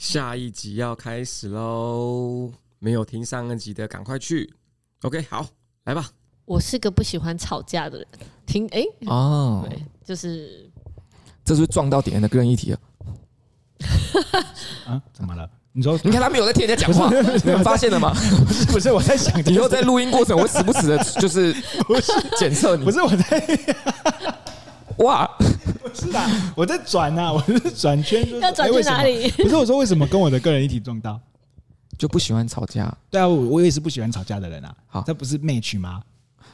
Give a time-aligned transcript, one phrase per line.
[0.00, 2.50] 下一集要开始喽！
[2.78, 4.50] 没有听上一集的，赶快去。
[5.02, 5.46] OK，好，
[5.84, 6.08] 来吧。
[6.46, 8.06] 我是个不喜欢吵架的人。
[8.46, 10.70] 听，哎、欸，哦，对，就是，
[11.44, 12.78] 这是撞到点燃的个人议题了。
[14.88, 15.02] 啊？
[15.12, 15.46] 怎么了？
[15.72, 17.10] 你说，你看他没有在听人家讲话，
[17.44, 18.14] 你们发现了吗？
[18.46, 21.52] 不是，不是，我在想，以后在录音过程，我会时不时的，就是
[21.86, 23.76] 不是检测你，不是我在。
[24.96, 25.44] 哇，不
[25.94, 29.30] 是啊， 我在转啊， 我是转圈，要转去哪里？
[29.42, 31.18] 不是我说为什么跟我的个人议题撞到，
[31.98, 32.92] 就不喜欢吵架。
[33.10, 34.74] 对啊，我我也是不喜欢吵架的人啊。
[34.86, 36.02] 好，这不是 match 吗？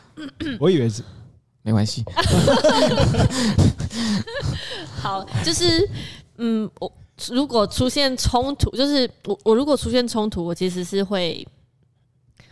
[0.60, 1.02] 我以为是，
[1.62, 2.04] 没关系。
[4.94, 5.88] 好，就是
[6.38, 6.92] 嗯，我
[7.28, 11.46] 如果出现冲突，就是我我如果出现冲突，我其实是会。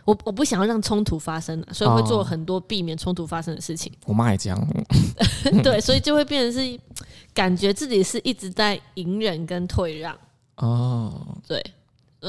[0.05, 3.91] 我我不想要让冲突发生，所以会做很多避免冲突发生的事情。
[4.01, 4.67] 哦、我妈也这样，
[5.63, 6.79] 对，所以就会变成是
[7.33, 10.15] 感觉自己是一直在隐忍跟退让。
[10.57, 11.61] 哦，对，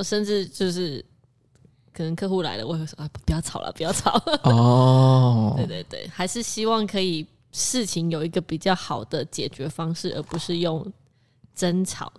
[0.03, 1.05] 甚至就是
[1.93, 4.21] 可能客户来了，我会说啊，不要吵了，不要吵。
[4.45, 10.85] 哦，对对对，还是希望可以事情有一个比较好的解决方式，而不是用
[11.55, 12.11] 争吵。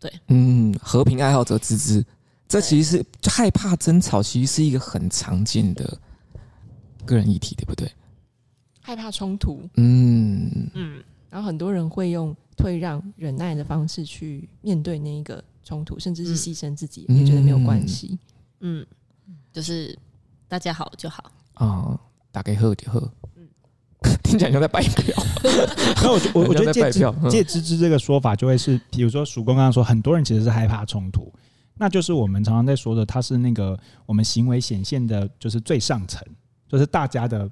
[0.00, 2.04] 对，嗯，和平爱好者之之。
[2.48, 5.98] 这其实是害怕争吵，其实是一个很常见的
[7.04, 7.90] 个人议题，对不对？
[8.80, 18.18] 害怕冲突，嗯嗯，然后很多人会用退让、忍耐的方式去面对那一个冲突，甚至是牺牲自己，也觉得没有关系。
[18.60, 18.86] 嗯，
[19.52, 19.96] 就是
[20.48, 22.00] 大家好就好啊，
[22.32, 23.12] 大家好就喝。
[23.36, 23.46] 嗯，
[24.24, 25.22] 听起来像在拜票。
[26.02, 31.30] 那我我我觉得借之借之之这个说法，就会是，比如说曙光刚刚说，很多人其实是害怕冲突。
[31.78, 36.22] 那就是我们常常在说的，它是那个我们行为显现的，就是最上层，
[36.68, 37.50] 就是大家的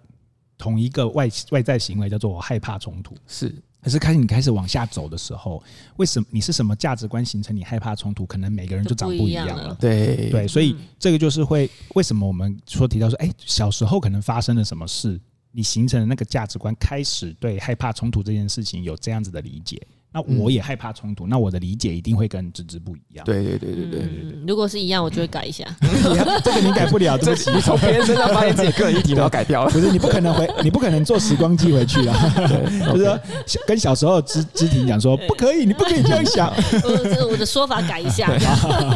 [0.58, 3.14] 同一个外外在行为，叫做我害怕冲突。
[3.26, 5.62] 是，可是开始你开始往下走的时候，
[5.96, 8.26] 为什么你是什么价值观形成你害怕冲突？
[8.26, 9.76] 可能每个人就长不一样了。
[9.78, 15.20] 对对，所以这个就是会为什么我们说提到说，哎，小时候可能发生了什么事，
[15.52, 19.80] 你形成的那个价值观，开始对害怕冲突这件事情有这样子的理解。
[20.16, 23.24] 那我也害怕冲突，那我的理解一定会跟芝芝不一样。
[23.26, 24.08] 对对对对对，
[24.48, 25.62] 如果是一样，我就会改一下。
[26.42, 29.70] 这个你改不了，对不起，你从别人身上发现自己个人议题都要改掉了。
[29.70, 32.16] 不是你不可能回，你不可能坐时光机回去啊。
[32.90, 33.20] 就是说，
[33.66, 36.50] 跟小时候芝芝婷讲说，不可以，你不可以这样想。
[36.82, 38.26] 我我的说法改一下。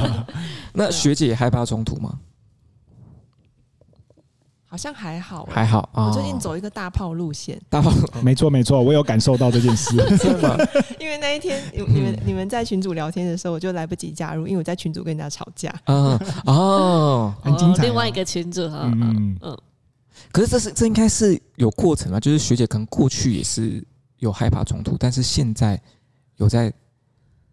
[0.73, 2.15] 那学姐也害怕冲突吗？
[4.71, 5.91] 好像还好，还好。
[5.95, 7.91] 我最近走一个大炮路线，大炮，
[8.23, 9.97] 没错没错，我有感受到这件事。
[11.01, 15.75] 因为那一天你们你们在群组聊天的时候，我就来不及加入，因为我在群组跟人家吵架。
[15.87, 16.17] 嗯
[16.47, 17.83] 哦，很精彩。
[17.83, 19.59] 另外一个群组哈，嗯嗯。
[20.31, 23.85] 可是这是这应该是有过程啊，就是学姐可能过去也是
[24.19, 25.83] 有害怕冲突，但是现在
[26.37, 26.73] 有在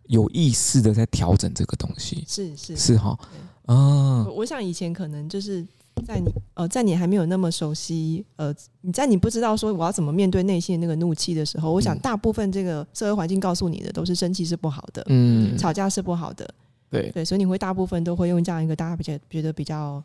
[0.03, 2.23] 有意识的在调整这个东西。
[2.27, 3.17] 是是是哈，
[3.63, 4.31] 哦。
[4.37, 5.65] 我想以前可能就是。
[6.05, 16.49] 在你呃，在你还没有那么熟悉呃，你在你不知道说我要怎么面对内心的那个怒气的时候，我想大部分这个社会环境告诉你的都是生气是不好的，嗯，吵架是不好的，
[16.89, 17.09] 对。
[17.11, 20.03] 对，所以你会大部分都会用这样一个大家比较觉得比较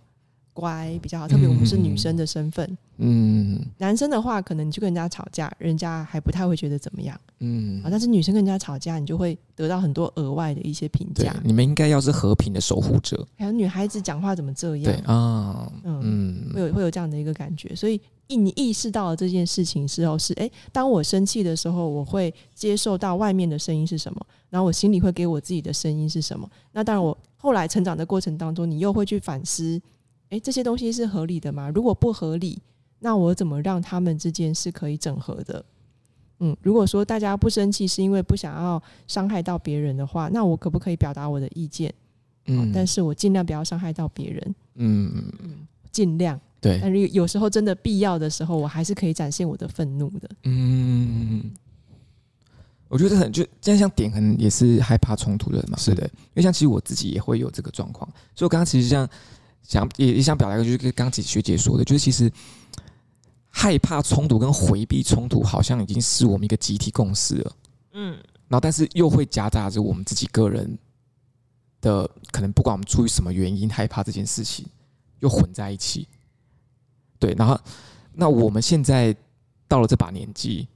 [0.53, 11.35] 乖比较好，特别我们是女生的身份，嗯，男生的话可能你去跟人家吵架，人家还不太会觉得怎么样，嗯，啊，但是女生跟人家吵架，你就会得到很多额外的一些评价。
[11.43, 13.27] 你们应该要是和平的守护者。
[13.39, 14.85] 还有女孩子讲话怎么这样？
[14.85, 17.75] 对啊，嗯，嗯，会有会有这样的一个感觉。
[17.75, 26.47] 所以，意你意识到了这件事情之后，是哎，当我生气的时候，我会接受到外面的声音是什么，然后我心里会给我自己的声音是什么。
[26.73, 29.81] 那当然，我后来成长的过程当中，你又会去反思。
[30.33, 31.71] 诶，这些东西是合理的吗？
[31.75, 32.59] 如果不合理，
[32.99, 35.63] 那我怎么让他们之间是可以整合的？
[36.39, 41.93] 嗯，如果说大家不生气是因为不想要伤害到别人的话，那我可不可以表达我的意见？
[42.47, 44.55] 嗯，但是我尽量不要伤害到别人。
[44.77, 46.41] 嗯嗯，尽量。
[46.63, 50.31] 对，但是有时候真的必要的时候，我还是可以展现我的愤怒的。
[50.45, 51.51] 嗯，
[52.89, 56.05] 我觉得很就这样，像点可能也是害怕冲突的嘛，是的。
[56.05, 59.07] 因为像其实我自己也会有这个状况，所以我刚刚其实像。
[59.63, 62.31] 想也也想表达一个，就是跟刚刚学姐说的，就是其实
[63.49, 67.53] 害怕冲突跟回避冲突，好像已经是我们一个集体共识了。
[67.93, 68.13] 嗯，
[68.49, 70.79] 然后但是又会夹杂着我们自己个人
[71.81, 74.67] 的可能，不管我们出于什么原因害怕这件事情，
[75.21, 76.07] 又混在一起。
[77.19, 77.59] 对，然后
[78.13, 79.15] 那我们现在
[79.69, 80.67] 到了这把年纪，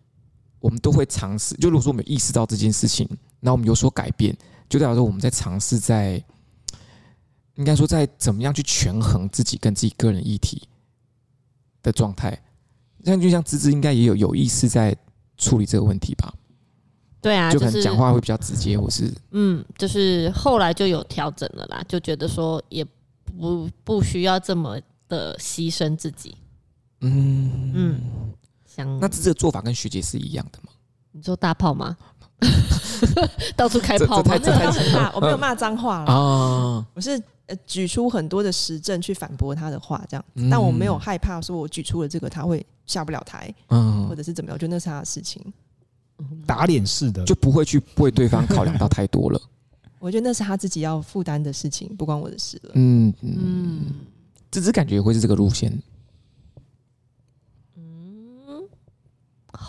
[0.60, 3.08] 我们都会尝试，就如果说我们意识到这件事情，
[3.40, 4.34] 那我们有所改变，
[4.68, 6.22] 就代表说我们在尝试在。
[7.56, 10.68] 应该说，在怎么样去权衡自己跟自己个人议题
[11.82, 12.40] 的状态，
[13.04, 14.96] 像就像芝芝应该也有有意识在
[15.36, 16.32] 处理这个问题吧？
[17.20, 22.84] 对啊，就可能讲话会比较直接，或是嗯，就是后来就有调整了啦，就觉得说也
[23.24, 26.36] 不不需要这么的牺牲自己。
[27.00, 28.00] 嗯嗯，
[28.64, 30.70] 想那这个做法跟学姐是一样的吗？
[31.10, 31.96] 你说大炮吗？
[33.56, 34.38] 到处开炮吗？
[34.38, 35.12] 这太可怕！
[35.14, 45.42] 我没有骂脏话了啊，我是呃举出很多的实证去反驳他的话，这样，但我没有害怕说我举出了这个他会下不了台，嗯，或者是怎么样，我觉得那是他的事情。
[46.46, 49.40] 打脸式的，就不会去为对方考量到太多了。
[49.98, 52.70] 我觉得那是他自己要负担的事情，不关我的事了。
[52.74, 53.84] 嗯嗯，
[54.50, 55.70] 这只感觉会是这个路线。
[57.76, 58.62] 嗯，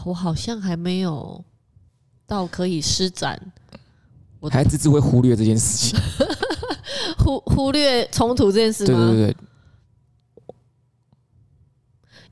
[0.06, 1.44] 我好像还没有
[2.28, 3.42] 到可以施展。
[4.40, 6.00] 我还芝芝会忽略这件事情，
[7.18, 9.08] 忽忽略冲突这件事吗？
[9.08, 9.38] 对对对。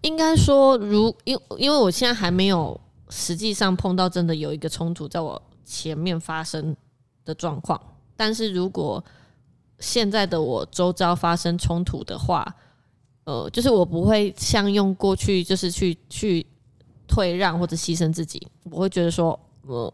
[0.01, 2.79] 应该说，如因因为我现在还没有。
[3.07, 6.75] 实际上碰到真的有一个冲突在我前面发生
[7.23, 7.79] 的状况，
[8.17, 9.01] 但是如果
[9.79, 12.43] 现在的我周遭发生冲突的话，
[13.25, 16.45] 呃，就是我不会像用过去就是去去
[17.07, 19.93] 退让或者牺牲自己，我会觉得说，我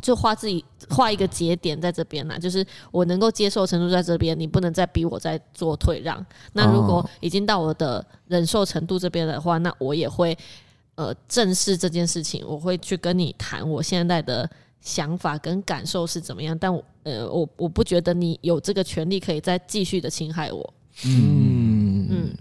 [0.00, 6.24] 就画自己画一个节点在这边啦，就是我能够接受程度在这边，你不能再逼我再做退让。
[6.52, 10.36] 那如果已经到我的忍受程度这边的话，那我也会。
[10.94, 14.48] 呃，正视这件事情，我会去跟你谈我现在的
[14.82, 16.56] 想法跟感受是怎么样。
[16.56, 20.74] 但我呃，我我不觉得你有这个权利可以再继续的侵害我。
[21.06, 22.36] 嗯嗯，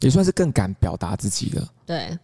[0.00, 1.68] 也算是更敢表达自己了。
[1.86, 2.18] 对，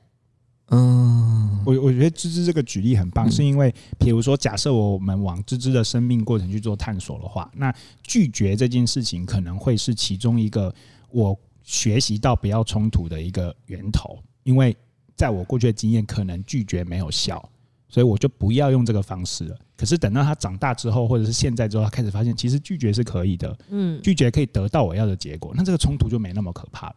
[0.68, 10.74] 嗯，我我觉得芝芝这个举例很棒，是因为比如说，假设我们往芝芝的生命过程去做探索的话，那拒绝这件事情可能会是其中一个
[11.10, 14.76] 我学习到不要冲突的一个源头，因为。
[15.14, 17.40] 在我过去的经验，可能拒绝没有效，
[17.88, 19.56] 所以我就不要用这个方式了。
[19.76, 26.96] 可是等到他长大之后，或者是现在之后，他开始发现，其实拒绝是可以的，嗯，拒绝可以得到我要的结果，那这个冲突就没那么可怕了。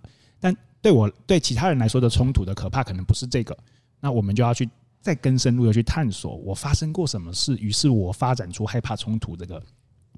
[0.85, 3.57] 对我对其他人来说的冲突的可怕，可能不是这个。
[3.99, 4.69] 那我们就要去
[5.01, 9.63] 再更深入的去探索，我发生过什么事，于是我发展出害怕冲突这个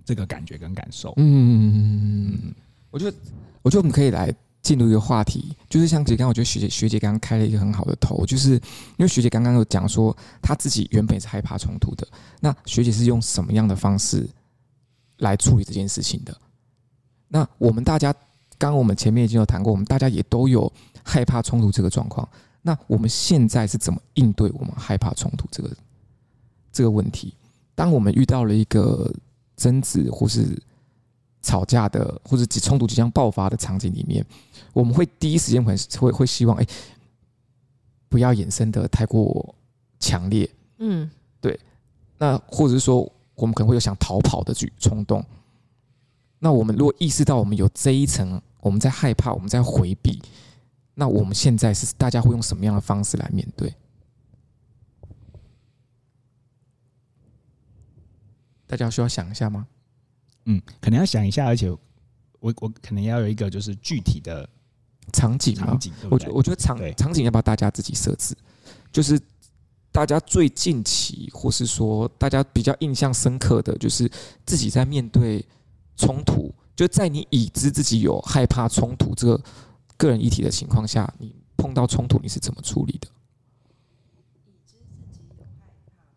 [0.04, 1.14] 这个感觉跟感受。
[1.16, 2.54] 嗯，
[2.92, 3.16] 我觉得，
[3.62, 4.30] 我觉得我们可以来。
[4.64, 8.60] 进入一个话题，就是像刚刚，我觉得学姐学姐刚刚开了一个很好的头，就是因
[8.98, 12.06] 为学姐刚刚有讲说，她自己原本是害怕冲突的。
[12.42, 14.28] 那学姐是用什么样的方式
[15.19, 16.38] 来处理这件事情的？
[17.30, 18.14] 那我们大家，
[18.57, 20.71] 刚刚我们前面已经有谈过，我们大家也都有
[21.04, 22.27] 害怕冲突这个状况。
[22.62, 25.69] 那我们现在是怎么应对我们害怕冲突这个
[26.71, 27.33] 这个问题？
[27.75, 29.13] 当我们遇到了一个
[29.56, 30.62] 争执或是
[31.42, 34.25] 吵架的或者即冲突即将爆发的场景里面，
[34.74, 36.65] 我们会第一时间会会会希望哎，
[38.09, 39.56] 不要衍生的太过
[40.00, 40.50] 强烈，
[40.80, 41.09] 嗯，
[41.39, 41.57] 对。
[42.18, 45.24] 那或者是说，我们可能会有想逃跑的举冲动。
[46.39, 50.22] 那我们如果意识到我们有这一层，我们在害怕，我们在回避，
[50.94, 53.74] 那我们现在是大家会用什么样的方式来面对？
[58.68, 59.66] 大家需要想一下吗？
[60.45, 64.48] 嗯，可能要想一下，而且我我可能要有一个就是具体的
[65.13, 65.56] 场景。
[65.56, 68.36] 场景，我觉我觉得场场景要不要大家自己设置？
[68.92, 69.19] 就是
[69.92, 74.10] 大家最近期，或是说大家比较印象深刻的就是
[74.45, 75.44] 自己在面对
[75.97, 79.42] 冲突，就在你已知自己有害怕冲突这个
[79.97, 83.07] 个人议题的情况下，你碰到冲突你是怎么处理的？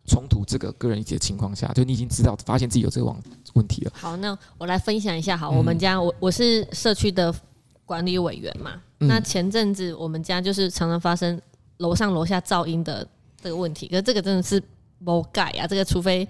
[0.05, 3.15] 冲突这个个人议题的情况下，就你已经知道发现自己有这个问
[3.53, 3.91] 问题了。
[3.95, 5.35] 好，那我来分享一下。
[5.35, 7.33] 好，我们家我我是社区的
[7.83, 8.79] 管理委员嘛。
[8.99, 11.41] 那前阵子我们家就是常常发生
[11.77, 13.07] 楼上楼下噪音的
[13.41, 14.61] 这个问题，可是这个真的是
[14.99, 15.65] 没改啊。
[15.65, 16.27] 这个除非。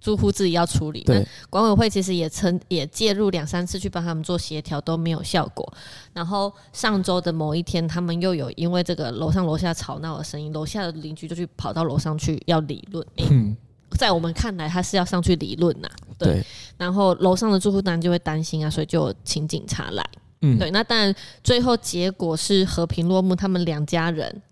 [0.00, 5.70] 住户自己要处理，那管委会其实也曾也介入两三次去帮他们做协调，都没有效果。
[6.14, 13.06] 然后上周的某一天，他们又有因为这个楼上楼下吵闹的声音，楼下的邻居就去跑到楼上去要理论。
[13.18, 13.54] 嗯，
[13.90, 15.88] 在我们看来，他是要上去理论呐。
[16.16, 16.42] 对。
[16.78, 20.02] 然后楼上的住户当然就会担心啊，所以就请警察来。
[20.40, 20.70] 嗯，对。
[20.70, 21.14] 那当然
[21.44, 24.42] 最后结果是和平落幕，他们两家人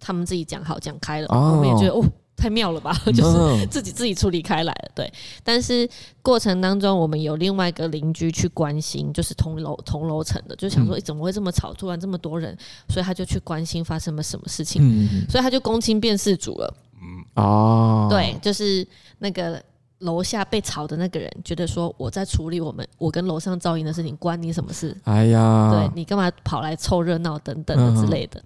[0.00, 2.04] 他们自己讲好讲开了，我们也觉得哦。
[2.40, 5.12] 太妙了吧， 就是自己自己处理开来了，对。
[5.44, 5.86] 但是
[6.22, 11.74] 过程当中，我们有另外一个邻居去关心，就是同楼同楼层的，就想说，诶，怎么会这么吵？
[11.74, 12.56] 突然这么多人，
[12.88, 14.80] 所以他就去关心发生了什么事情。
[15.28, 16.74] 所以他就公亲变事主了。
[17.02, 18.86] 嗯哦，对，就是
[19.18, 19.62] 那个
[19.98, 24.96] 楼下被吵的那个人，觉得说我在处理我们我跟楼上噪音的事情，关你什么事？
[25.04, 28.42] 哎呀，对你干嘛跑来凑热闹等等的之类的。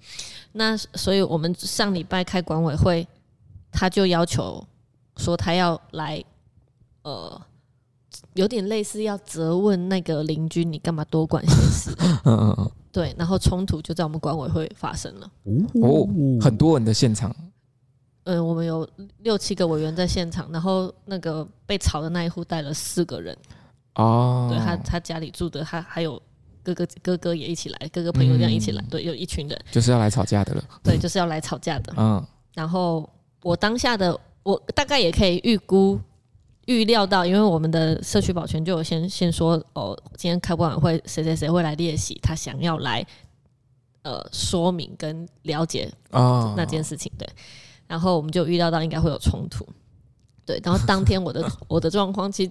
[0.53, 3.07] 那所以我们上礼拜开管委会。
[3.75, 4.65] 他就要求
[5.17, 6.23] 说他要来，
[7.03, 7.41] 呃，
[8.35, 11.95] 有点类似要责问那个邻居，你干嘛多管闲事？
[12.25, 15.31] 嗯嗯嗯，对，然后冲突就在我们管委会发生了。
[15.83, 16.09] 哦，
[16.41, 17.35] 很多人的现场。
[18.25, 18.89] 嗯、呃，我们有
[19.19, 23.37] 六七个委员在现场，然后那个被吵的那一户带了四个人。
[23.97, 26.21] 哦，对他他家里住的，他还有
[26.63, 30.65] 哥哥哥哥也一起来，哥哥朋友这样一起来，嗯、对，有一群人就是要来吵架的了。
[30.83, 31.93] 对，就是要来吵架的。
[31.97, 33.09] 嗯，然后
[33.45, 36.01] 我当下的我大概也可以预估
[36.65, 43.07] 预料到，因为我们的社区保全就有先先说哦，今天开播晚会谁谁谁会来列席，他想要来
[44.03, 47.29] 呃说明跟了解哦那件事情，对。
[47.87, 49.67] 然后我们就预料到应该会有冲突，
[50.47, 50.59] 对。
[50.65, 52.51] 然后当天我的我的状况，其实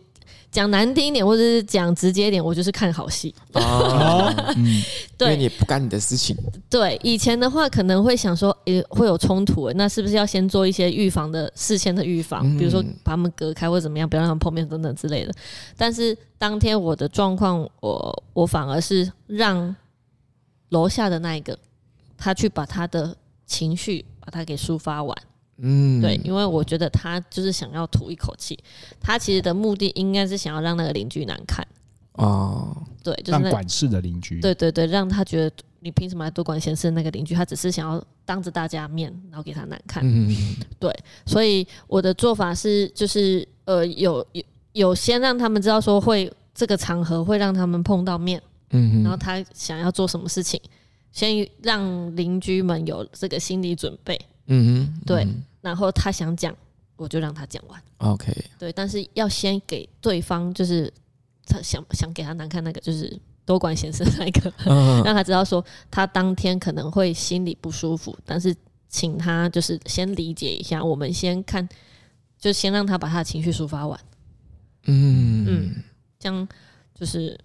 [0.51, 3.33] 讲难听一点，或者是讲直接一点，我就是看好戏。
[3.53, 4.33] 哦，
[5.17, 6.35] 对，因为你不干你的事情。
[6.69, 15.33] 对，以前的话可能会想说，诶，会有冲突，那是不是要先做一些预防的事先的预防，比如说把他们隔开或者怎么样，不要让他们碰面等等之类的。
[15.77, 19.75] 但是当天我的状况，我我反而是让
[20.69, 21.57] 楼下的那一个
[22.17, 23.15] 他去把他的
[23.45, 24.05] 情绪。
[24.25, 25.17] 把它给抒发完，
[25.57, 28.57] 嗯，对，因为我觉得他就是想要吐一口气，
[28.99, 31.65] 他其实的目的应该是想要让那个邻居难看
[32.13, 36.91] 哦，对，就是那管事的邻居，对对对，让他觉得你凭什么来多管闲事？
[36.91, 40.35] 那个邻居他只是想要当着大家面，然后给他难看，嗯，
[40.79, 40.91] 对，
[41.25, 44.43] 所以我的做法是，就是呃，有有
[44.73, 48.41] 有先让他们知道说会这个场合会让他们碰到面，
[48.71, 50.59] 嗯，然后他想要做什么事情。
[51.11, 55.27] 先让邻居们有这个心理准备，嗯哼，对，
[55.61, 56.53] 然后他想讲，
[56.97, 60.91] 我就让他讲完，OK，对，但是要先给对方，就是
[61.45, 64.53] 他想想给他难看那个，就是多管闲事那个，
[65.03, 68.53] 让他知道说他当天可能会心里不舒服，但是
[68.89, 71.67] 请他就是先理解一下，我们先看，
[72.37, 73.99] 就先让他把他的情绪抒发完，
[74.83, 75.45] 嗯。
[75.47, 75.83] 嗯，
[76.19, 76.47] 这样
[76.93, 77.39] 就是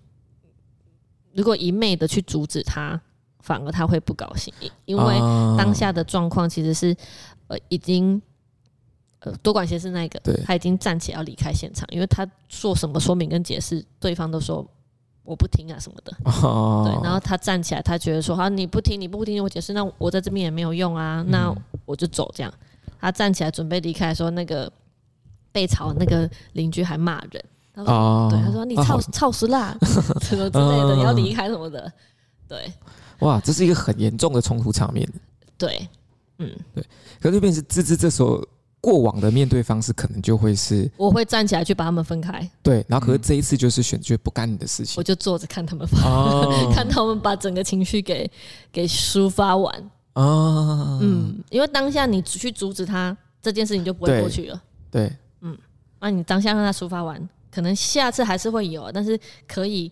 [1.33, 3.00] 如果一昧的去阻止他。
[3.40, 4.52] 反而他会不高兴，
[4.85, 5.18] 因为
[5.57, 6.95] 当下的状况其实是
[7.47, 8.21] 呃已经
[9.21, 14.66] 呃多管闲事那个，他已经站起来要离开现场，因为他做什么说明跟解释，对方都说
[15.25, 16.12] 我不听啊什么的。
[16.25, 21.54] 对，然后他站起来，他觉得说好，你不听，你不听我解释，那我在这边也没有用啊，那
[21.85, 22.30] 我就走。
[22.35, 22.52] 这样，
[23.00, 24.71] 他站起来准备离开的时候，那个
[25.52, 29.76] 被吵那个邻居还骂人，他说对，他说你操操死啦
[30.21, 31.92] 什么之类的，你 要离开什么的，
[32.47, 32.73] 对。
[33.21, 35.09] 哇，这是一个很严重的冲突场面。
[35.57, 35.89] 对，
[36.39, 36.85] 嗯，对。
[37.21, 38.41] 可是这边是芝芝，这时候
[38.81, 42.49] 过往的面对方式可能就会是，我会站起来去把他们分开。
[42.63, 48.31] 对，然后可是这一次就是选择不干你的事情，我就坐着看他们发，哦、 看他们把整个情绪给
[48.71, 49.91] 给抒发完。
[50.15, 54.63] 哦，嗯，因为当下你去阻止他这件事情就不会过去了。
[54.93, 55.59] 对，对嗯，
[55.99, 59.91] 那你当下让他抒发完，可能下次还是会有，但是可以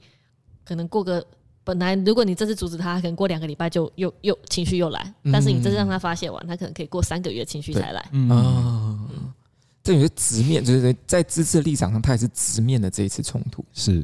[0.65, 1.27] 可能过个。
[1.67, 5.13] 本来，如果你这次阻止他，可能过两个礼拜就又又情绪又来。
[5.33, 8.01] 但是你这次让他发泄完，他可能可以过三个月情绪才来。
[8.01, 9.09] 啊、嗯，
[9.83, 13.65] 这有些直面，就是在支持的立场上，他也是直面的这一次冲突。
[13.73, 14.01] 是，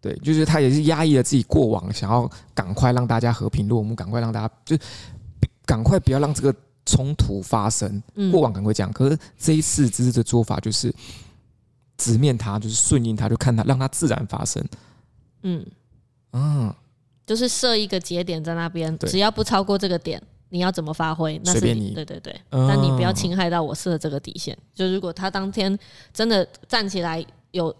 [0.00, 4.78] 对，就是他也是压抑了自己过往，想要赶快让大家和平落幕，赶快让大家就
[5.66, 6.54] 赶快不要让这个
[6.86, 8.00] 冲突发生。
[8.30, 10.94] 过往可能会这样，可是这一次支持的做法就是
[11.96, 14.64] 直面他，就是顺应他，就看他让他自然发生。
[15.42, 15.66] 嗯。
[16.32, 16.74] 嗯，
[17.26, 22.38] 就是设一个节点在那边，只要不超过这个点，你要怎么发挥，那是你，对对对。
[22.50, 24.56] 但你不要侵害到我设的这个底线。
[24.74, 25.78] 就如果他当天
[26.12, 27.74] 真的站起来有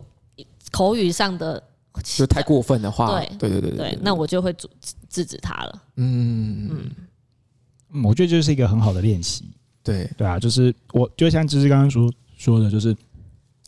[0.71, 1.63] 口语上的
[2.03, 4.69] 就太过分的话，对对对对对，那我就会阻
[5.09, 5.83] 制止他了。
[5.97, 6.91] 嗯
[7.93, 9.45] 嗯，我觉得这是一个很好的练习。
[9.83, 12.97] 对对啊，就是我就像芝芝刚刚说说的，就是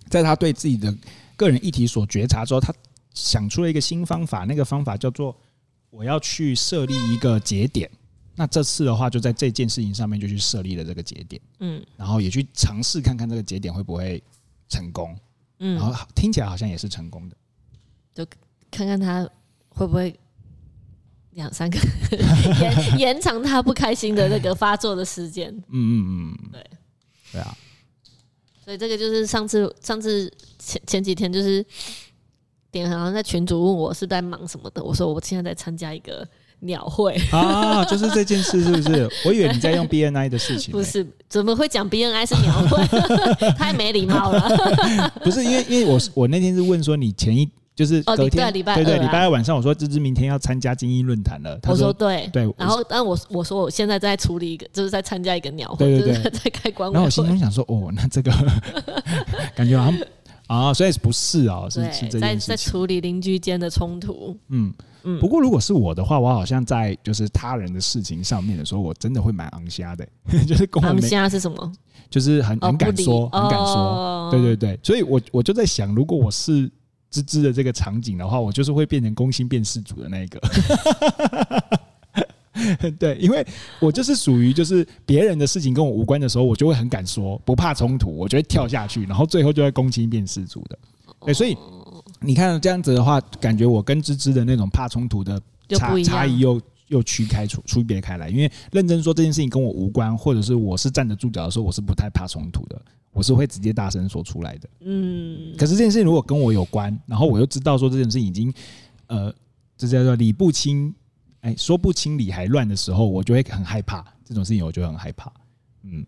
[0.09, 0.95] 在他对自己的
[1.37, 2.73] 个人议题所觉察之后，他。
[3.15, 5.37] 想出了一个新方法，那个方法叫做
[5.91, 7.91] 我要去设立一个节点。
[8.37, 14.23] 那这次的话，就在这件事情上面就去设立了这个节点，嗯，然后也去尝试看看这个节点会不会
[14.69, 15.15] 成功，
[15.59, 17.37] 嗯，然后听起来好像也是成功的，
[18.15, 18.25] 就
[18.71, 19.29] 看看他
[19.69, 20.19] 会不会
[21.33, 21.79] 两三个
[22.61, 26.67] 延延长他不开心的那个发作的时间，嗯嗯嗯，对，
[27.33, 27.55] 对啊，
[28.65, 31.67] 所以这个就是上次上次前前几天就是。
[32.71, 36.27] 点好像在群主问我是在忙什么的，我说我现在在参加一个
[36.61, 39.09] 鸟会啊，就是这件事是不是？
[39.25, 41.07] 我以为你在用 BNI 的事情，不是？
[41.29, 42.87] 怎么会讲 BNI 是鸟会？
[43.57, 45.11] 太没礼貌了。
[45.25, 51.59] 不是因为因为我我那天是问说你前一就是哦、对礼拜对对，礼拜二晚上我说芝芝明天要参加精英论坛了。
[51.63, 56.93] 他说，我说对对，然后但我我说我现在在处理一个，就是在参加一个鸟会，对对对，在开官。
[56.93, 58.31] 然后我心中想说，哦，那这个
[59.55, 59.99] 感觉好像
[60.51, 64.37] 啊，所以不是啊，是是这在在处理邻居间的冲突。
[64.49, 65.21] 嗯嗯。
[65.21, 70.05] 不过如果是我的话，我好像在就是他人的事情上面的时候，我真的会蛮昂虾的，
[70.49, 71.73] 就是跟我昂虾是什么？
[72.11, 76.69] 就是很很敢说，哦、很敢说，哦、对对对，所以我我就在想，如果我是
[77.09, 80.41] 芝芝的这个场景的话，我就是会变成攻心变事主的那一个，
[82.99, 83.47] 对，因为
[83.81, 90.79] 我就是属于就是别人的事情跟我无关的时候，我就会很敢说，不怕冲突，我就会跳下去，然后最后就会攻心变事主的，
[91.25, 91.57] 对，所以
[92.21, 95.41] 你看这样子的话，感觉我跟芝芝的那种怕冲突的
[95.71, 96.61] 差差异又。
[96.91, 104.69] 又区开出区别开来，因为认真说这件事情跟我无关，或者是我是站得住脚的时候，我是不太怕冲突的，我是会直接大声说出来的。
[104.81, 105.55] 嗯。
[105.57, 108.53] 可是这件事情如果跟我有关，然后我又知道说这件事情已经，
[109.07, 109.33] 呃，
[109.77, 110.93] 这叫做理不清，
[111.41, 115.33] 哎，说不清理还乱的时候，我就会很害怕这种事情，我就很害怕。
[115.83, 116.05] 嗯。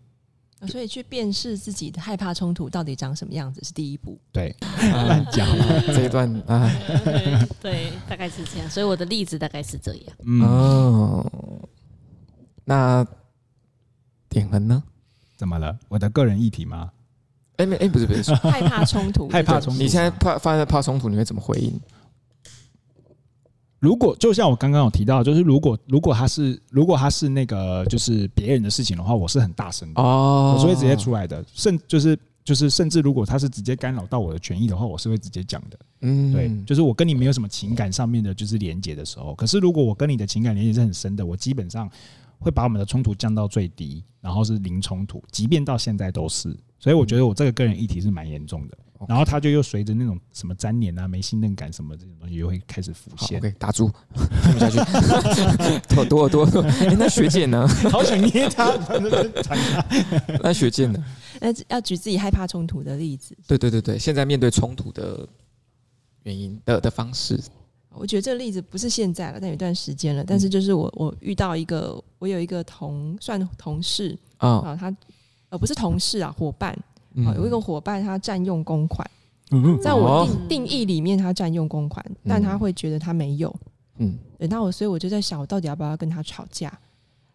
[0.65, 4.17] 所以去辨识自己的害怕冲突到底长什么样子是第一步。
[4.31, 5.45] 对，乱讲
[5.87, 6.71] 这一段啊，
[7.59, 8.69] 对，大概是这样。
[8.69, 10.15] 所以我的例子大概是这样。
[10.25, 11.69] 嗯，哦，
[12.63, 13.05] 那
[14.29, 14.81] 典衡呢？
[15.35, 15.77] 怎么了？
[15.89, 16.91] 我的个人议题吗？
[17.57, 19.81] 哎，没，哎，不是，不是， 害怕冲突， 害怕冲突。
[19.81, 21.77] 你现在怕发生怕冲突，你会怎么回应？
[23.83, 31.43] 如果就像我刚刚有提到，就是如果如果他是如果他是那个就是别人的事情的话，我是很大声的哦，我是会直接出来的。
[31.53, 35.77] 甚就是就是甚至如果他是直接干扰到我的权益的话，我是会直接讲的。
[35.99, 41.91] 嗯，对，就是我跟你没有什么情感上面的就是连接的时候，可是如果我跟你的情感连接是很深的，我基本上
[42.39, 46.55] 会把我们的冲突降到最低，然后是零冲突，即便到现在都是。
[46.79, 48.77] 所以我觉得我这个个人议题是蛮严重的。
[49.07, 53.37] 然后他就又随着那种什么粘连啊、没信任感什么这种东西，又会开始浮现。
[53.39, 53.89] OK，打住，
[54.43, 55.95] 听不下去。
[55.95, 57.67] 多 多多多， 哎，那学姐呢？
[57.91, 58.73] 好想捏他。
[60.41, 61.03] 那学姐呢？
[61.39, 63.37] 那要举自己害怕冲突的例子。
[63.47, 65.27] 对对对对，现在面对冲突的
[66.23, 67.39] 原因的的方式，
[67.89, 70.23] 我觉得这个例子不是现在了，但有一段时间了。
[70.23, 74.95] 但是就是我我遇到一个，我有一个同算同事啊，他
[75.49, 76.77] 呃不是同事啊，伙伴。
[77.23, 79.07] 好，有一个伙伴，他占用公款，
[79.81, 83.53] 在我定定义里面，他占用公款，但他会觉得他没有，
[83.97, 86.71] 嗯，那我所以我就在想，我到底要不要跟他吵架？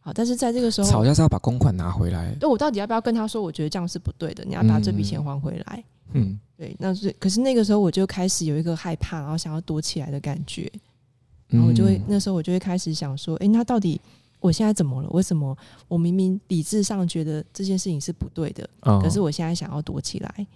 [0.00, 2.34] 好，但是在这个时候，吵架是要把公款拿回来。
[2.40, 3.40] 对，我到底要不要跟他说？
[3.42, 5.84] 我觉得这样是不对的，你要把这笔钱还回来。
[6.12, 10.70] 嗯，对，那是可是那个时候我就开始有一个害怕，然后想要躲起来的感觉，
[11.48, 14.00] 然后我就会那时候我就会开始想说，哎，那到底？
[14.40, 15.08] 我现在怎么了？
[15.10, 15.56] 为什么
[15.88, 20.46] 我明明理智上觉得这件事情是不对的，哦、可是我现在想要躲起来？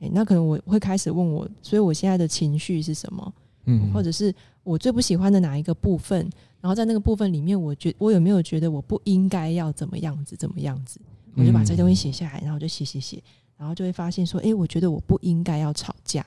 [0.00, 3.34] 欸、那可能我会开始问我，所以我现在的情绪是什么？
[3.64, 6.20] 嗯，或者是我最不喜欢的哪一个部分？
[6.60, 10.36] 然后在那个部分里面，我觉我有没有觉得我不应该要怎么样子？
[10.36, 11.00] 怎么样子？
[11.34, 13.22] 我就把这东西写下来，然后就写写写，
[13.56, 16.24] 然后就会发现说，哎、欸，我觉得我不应该要吵架。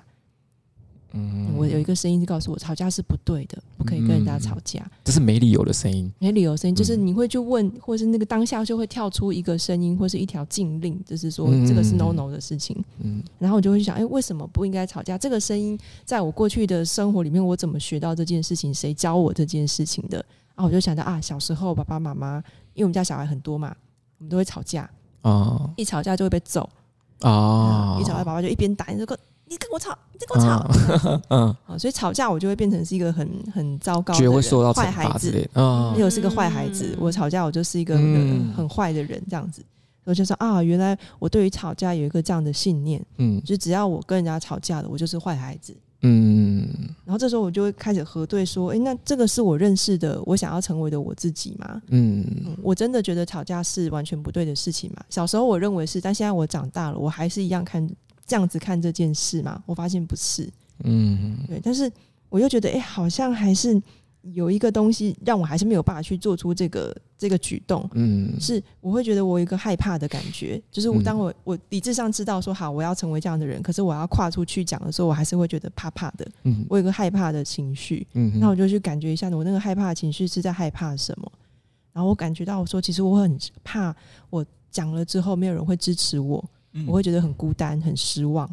[1.14, 4.90] 嗯，我有一个声音就告诉我，吵架是不对的，不可以跟人家吵架。
[5.04, 12.82] 这是没理由的声音，没理由声音，就是你会去问，或是那个当下就会跳出一个声音，或是一条禁令，就是说这个是 no no 的事情。
[13.00, 15.18] 嗯，然后我就会去想，哎，为什么不应该吵架？
[15.18, 18.74] 这个声音在我过去的生活里面，我怎么学到这件事情？
[18.74, 20.18] 谁教我这件事情的？
[20.56, 22.38] 然后我就想到啊，小时候爸爸妈妈，
[22.74, 23.76] 因为我们家小孩很多嘛，
[24.20, 24.90] 我们都会吵架
[25.24, 26.70] 啊，一吵架就会被揍
[27.20, 29.20] 啊，一吵架爸爸就一边打，你这个。
[29.52, 30.66] 你跟我吵，你跟我吵，
[31.30, 36.96] 嗯， 嗯，所以吵架我就会变成是一个很很糟糕的人，坏孩子，嗯，又是个坏孩子。
[36.98, 39.62] 我吵架，我就是一个很很坏的人，这样子。
[40.06, 46.66] 我就说啊，原来我对于吵架有一个这样的信念，嗯，就只要我跟人家吵架了，我就是坏孩子，嗯。
[47.04, 51.82] 然后这时候我就会开始核对说，哎，那这个是我认识的，我想要成为的我自己吗？
[51.90, 52.26] 嗯，
[52.64, 55.04] 我真的觉得吵架是完全不对的事情嘛？
[55.10, 57.86] 小时候我认为是，但现在我长大了，我还是一样看。
[58.32, 60.50] 这样子看这件事嘛，我发现不是，
[60.86, 61.92] 嗯，对，但是
[62.30, 63.78] 我又觉得，哎、欸，好像还是
[64.22, 81.30] 有一个东西让我还是没有办法去做出这个这个举动，嗯，是我会觉得我有一个害怕的感觉，就是我当我我理智上知道说好我要成为这样的人，可是我要跨出去讲的时候，我还是会觉得怕怕的，嗯，我有个害怕的情绪，嗯，那我就去感觉一下，我那个害怕的情绪是在害怕什么？
[81.92, 83.94] 然后我感觉到我说，其实我很怕，
[84.30, 86.42] 我讲了之后没有人会支持我。
[86.88, 88.50] 我会觉得很孤单、很失望，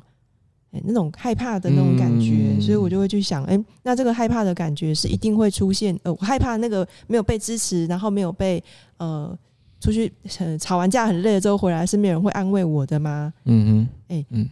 [0.72, 8.62] 哎，那种害怕的那种感觉，嗯、所以我就会去想，哎，那这个害怕的感觉是一定会出现，呃，我害怕那个没有被支持，然后没有被
[8.96, 9.36] 呃
[9.80, 10.12] 出去
[10.58, 13.32] 吵完架很累了之后回来是没有人会安慰我的吗？
[13.44, 14.48] 嗯哼，哎，嗯，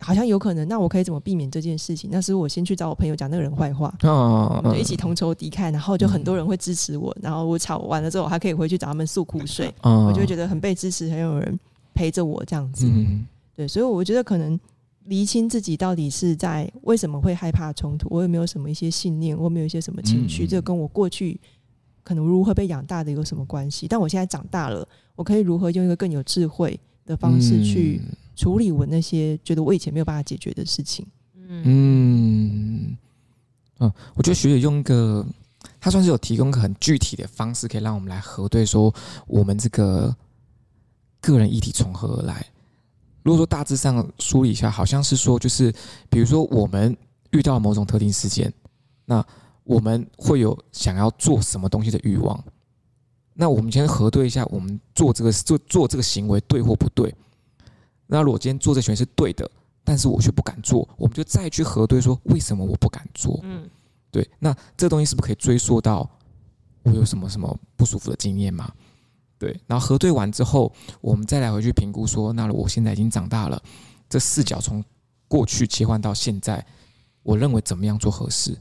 [0.00, 2.10] 好像有可能，那我可以怎么避免这件事情？
[2.12, 11.58] 那是我先去找我朋友讲那个人坏话，哦，就一起同仇敌忾，然后就很多人会支持我，然后我吵完了之后，我还可以回去找他们诉苦水，我就会觉得很被支持，很有人
[11.98, 12.86] 陪着我这样子。
[12.86, 14.58] 嗯对，所以我觉得可能
[15.06, 21.40] 厘清自己到底是在为什么会害怕冲突，我有没有什么一些信念，我有没有一些什么情绪，这跟我过去
[22.04, 23.88] 可能如何被养大的有什么关系？
[23.88, 28.00] 但我现在长大了，我可以如何用一个更有智慧的方式去。
[28.38, 31.04] 处理我那些觉得我以前没有办法解决的事情。
[31.34, 32.96] 嗯嗯，
[33.80, 35.26] 嗯，我觉得学姐用一个，
[35.80, 38.94] 她算是有提供个很具体的方式，可以让我们来核对说
[39.26, 40.14] 我们这个
[41.20, 42.46] 个人议题从何而来。
[43.22, 45.72] 如果说大致上梳理一下，好像是说，就是
[46.08, 46.96] 比如说我们
[47.30, 48.52] 遇到某种特定事件，
[49.04, 49.24] 那
[49.64, 52.42] 我们会有想要做什么东西的欲望。
[53.34, 57.14] 那我们先核对一下，我们做这个做做这个行为对或不对。
[58.06, 59.48] 那如果今天做这选是对的，
[59.84, 63.38] 但是我却不敢做，我们就再去核对说为什么我不敢做？
[63.42, 63.68] 嗯，
[64.10, 64.26] 对。
[64.38, 66.08] 那这东西是不是可以追溯到
[66.82, 68.72] 我有什么什么不舒服的经验吗？
[69.38, 69.58] 对。
[69.66, 73.62] 然后核对完之后，我们再来回去评估说，那我现在已经长大了，
[74.08, 74.84] 这视角从
[75.26, 76.64] 过去切换到现在，
[77.22, 78.56] 我认为怎么样做合适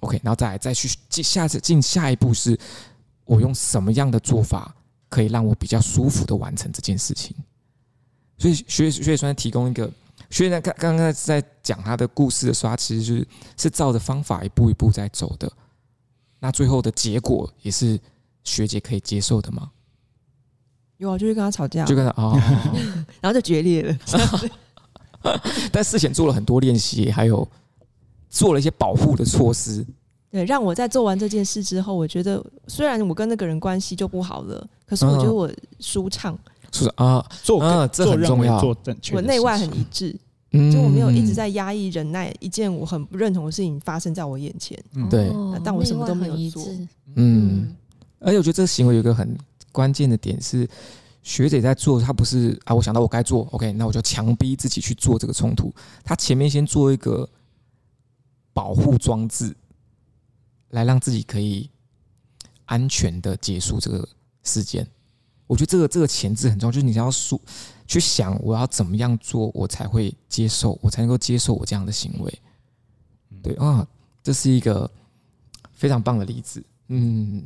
[0.00, 2.58] ？OK，然后再来再去进下次进下一步是，
[3.24, 4.74] 我用什么样的做法
[5.08, 7.36] 可以让我比较舒服的完成这件事情？
[8.38, 9.90] 所以学学姐算提供一个，
[10.30, 15.50] 学姐刚刚刚在讲他的故事的时候，他其实就是是照着方法一步一步在走的。
[16.38, 18.00] 那最后的结果也是
[18.44, 19.70] 学姐可以接受的吗？
[20.98, 22.38] 有啊，就是跟他吵架，就跟他哦，
[23.20, 23.98] 然后就决裂了。
[25.72, 27.46] 但事前做了很多练习，还有
[28.28, 29.84] 做了一些保护的措施。
[30.30, 35.50] 对，让我在做完这件事之后，我觉得虽然我跟那个人关系就不好了，可是我觉得我
[35.80, 36.38] 舒畅。
[36.72, 38.60] 是啊，做啊，这很重要。
[38.60, 40.16] 做正确，我内外很一致，
[40.52, 44.78] 嗯，就我没有一直在压抑、忍耐一件我很不认同的事情发生在我眼前。
[44.94, 45.32] 嗯，对，
[45.64, 46.64] 但我什么都没有做。
[47.16, 47.74] 嗯，
[48.20, 49.36] 而且我觉得这个行为有一个很
[49.72, 50.68] 关键的点是，
[51.22, 55.74] 学姐在做，她不是啊，我想到我该做，OK，那我就强逼自己去做这个冲突。
[56.04, 57.28] 她前面先做一个
[58.52, 59.56] 保护装置，
[60.70, 61.68] 来让自己可以
[62.66, 64.08] 安全的结束这个
[64.42, 64.86] 事件。
[65.46, 67.40] 我觉得这个这个前置很重要，就是你要说
[67.86, 72.42] 去想我要怎么样做，我才会接受，我才能够接受我这样的行为。
[73.42, 73.86] 对啊，
[74.22, 74.88] 这是一个
[75.72, 76.62] 非常棒的例子。
[76.88, 77.42] 嗯，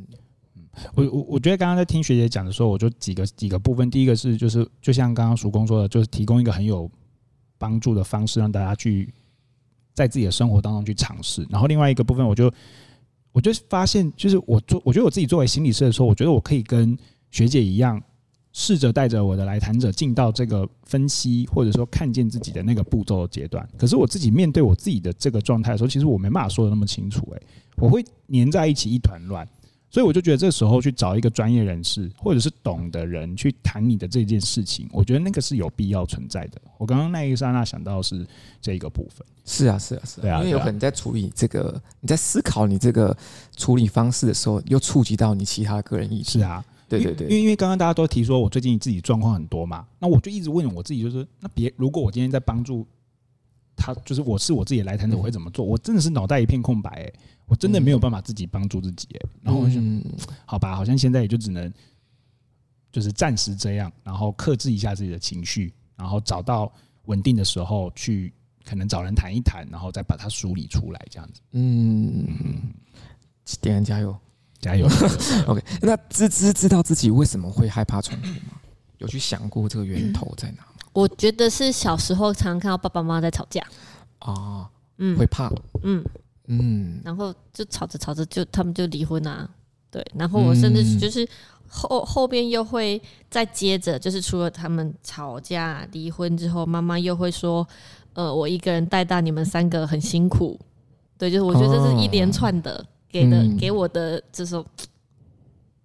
[0.95, 6.91] 我我我觉得刚刚在听学姐讲的时候，我就几个几个部分，第一个是就是就像刚刚叔公说的，就是提供一个很有
[7.59, 9.13] 帮助的方式，让大家去
[9.93, 11.47] 在自己的生活当中去尝试。
[11.49, 12.53] 然后另外一个部分，我就
[13.33, 16.97] 我就发现，就是我做，我觉得我自己作为心理师的时候，我觉得我可以跟
[17.31, 18.01] 学姐一样，
[18.53, 23.69] 试着带着我的来谈者进到这个分析，或者说看见自己的那个步骤的阶段。
[23.77, 27.27] 可是我自己面对我自己的这个状态的时候，其实我没办法说得那么清楚。
[27.33, 27.43] 诶，
[27.77, 29.49] 我会粘在一起一团乱，
[29.95, 36.61] 所以我就觉得这时候去找一个专业人士，或者是懂的人去谈你的这件事情，我觉得那个是有必要存在的。
[36.79, 38.27] 我刚刚那一刹那想到是
[38.61, 39.25] 这个部分。
[39.45, 43.17] 是啊，是啊，是啊，因为有可能在处理这个，你在思考你这个
[43.57, 46.33] 处理方式的时候，又触及到你其他个人意识。
[46.33, 46.65] 是啊。
[46.89, 52.85] 对对对，因为因为刚刚大家都提说，我最近自己状况很多嘛，那我就一直问我自己，就是那别如果我今天在帮助
[53.77, 55.65] 他，就是我是我自己来谈的，我会怎么做？
[55.65, 57.13] 我真的是脑袋一片空白，哎，
[57.47, 59.81] 我真的没有办法自己帮助自己，哎，然后我就
[60.47, 61.73] 好吧，好像现在也就只能
[62.91, 66.73] 就是暂时这样，然后克制一下自己的情绪，然后找到
[67.07, 68.33] 稳定的时候去
[68.65, 71.41] 可能找人谈一谈，然后再把它梳理出来，这样子。
[71.53, 72.27] 嗯，
[73.61, 74.17] 点燃加油。
[74.61, 74.87] 加油，
[75.47, 75.63] OK。
[75.83, 78.59] 那芝芝知道自己为什么会害怕冲突吗？
[78.97, 80.69] 有去想过这个源头在哪吗？
[80.95, 83.63] 我觉得是小时候常常看到爸爸妈妈在吵架
[84.21, 85.53] 啊，嗯，会怕，
[85.83, 86.03] 嗯
[86.49, 89.49] 嗯，然后就吵着吵着就他们就离婚啊，
[89.91, 90.05] 对。
[90.15, 91.27] 然后我甚至就是
[91.69, 97.67] 后后边又会再接着，就是除了他们吵架离婚之后，妈妈又会说，
[98.13, 100.59] 呃，我一个人带大你们三个很辛苦，
[101.19, 102.85] 对，就是我觉得这是一连串的。
[103.15, 104.67] 给的给我的这种，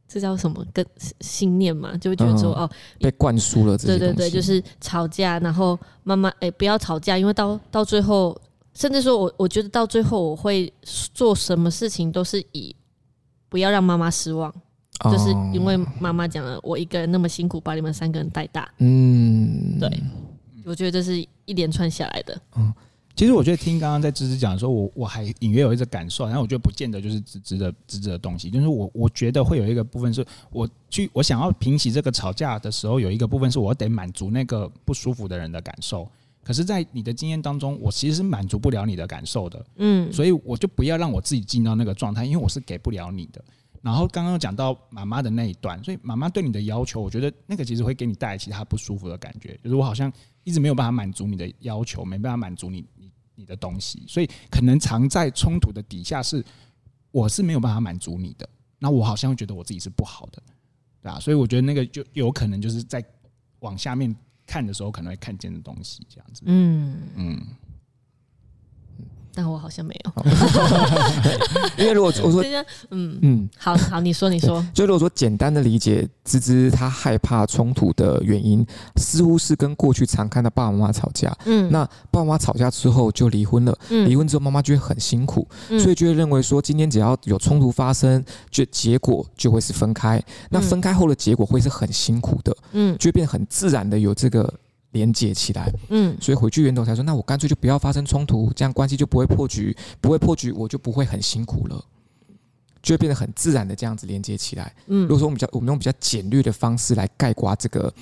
[0.08, 0.66] 这叫什么？
[0.74, 0.84] 跟
[1.20, 2.68] 信念嘛，就会觉得说哦，
[3.00, 3.78] 被灌输了。
[3.78, 8.36] 对对对，就是吵架，然后妈妈哎，不要吵架，因为到到最后，
[8.80, 10.72] 甚至说我我觉得到最后，我会
[11.14, 12.74] 做什么事情都是以
[13.50, 14.50] 不要让妈妈失望，
[15.04, 18.72] 就是因为妈妈讲了，我一个人那么辛苦把你们三个人带大。
[18.78, 19.92] 嗯，对，
[20.64, 22.42] 我觉得这是一连串下来的。
[22.56, 22.74] 嗯。
[23.16, 36.10] 其实我觉得听刚刚在芝芝讲的时候，我我还隐约有一个感受，然后我觉得不见得就是芝芝的芝芝的东西，就是我我觉得会有一个部分是我去我想要平息这个吵架的时候，有一个部分是我得满足那个不舒服的人的感受，
[36.50, 43.40] 可是，在你的经验当中，我其实是满足不了你的感受的，嗯，所以我就不要让我自己进到那个状态，因为我是给不了你的。
[43.84, 50.12] 然后刚刚讲到妈妈的那一段，所以妈妈对你的要求，我觉得那个其实会给你带来其他不舒服的感觉，就是我好像
[50.44, 56.44] 一直没有办法满足你的要求，没办法满足你你你的东西，所以可能藏在冲突的底下是
[57.12, 60.42] 我是没有办法满足你的，那我好像觉得我自己是不好的，
[61.04, 61.20] 对吧？
[61.20, 63.06] 所以我觉得那个就有可能就是在
[63.60, 64.16] 往下面
[64.50, 67.48] 看的时候可能会看见的东西，这样子，嗯嗯。
[69.40, 70.24] 但我好像没有，
[71.80, 72.44] 因为如果我说，
[72.92, 78.66] 嗯嗯，好好，你说你说， 就如果说简单的理解，芝芝她害怕冲突的原因，
[78.98, 85.48] 似乎是跟过去常看到爸爸妈妈吵架，嗯，那爸爸妈妈吵架之后就离婚了，嗯，离婚之后妈妈就会很辛苦，
[85.80, 88.22] 所以就会认为说，今天只要有冲突发生，
[88.52, 94.54] 就结果就会是分开，那分开后的结果会是很辛苦的，嗯，就会变得很自然的有这个。
[94.92, 101.86] 连接起来，嗯，所以回去源头才说，那我干脆就不要发生冲突，这样关系就不会破局，不会破局，我就不会很辛苦了，
[102.82, 104.74] 就会变得很自然的这样子连接起来。
[104.88, 107.94] 嗯，如果说我们比较，我们用比较简略的方式来概括这个，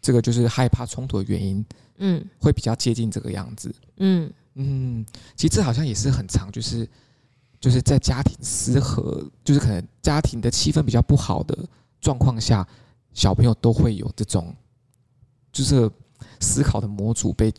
[0.00, 1.64] 这个就是害怕冲突的原因，
[1.98, 3.74] 嗯，会比较接近这个样子。
[3.96, 6.88] 嗯嗯，其实这好像也是很常，就是
[7.60, 11.58] 就是在家庭失和，就是可能家庭的气氛比较不好的
[12.00, 12.64] 状况下，
[13.12, 14.54] 小朋友都会有这种。
[15.56, 15.90] 就是
[16.38, 17.50] 思考的模组被，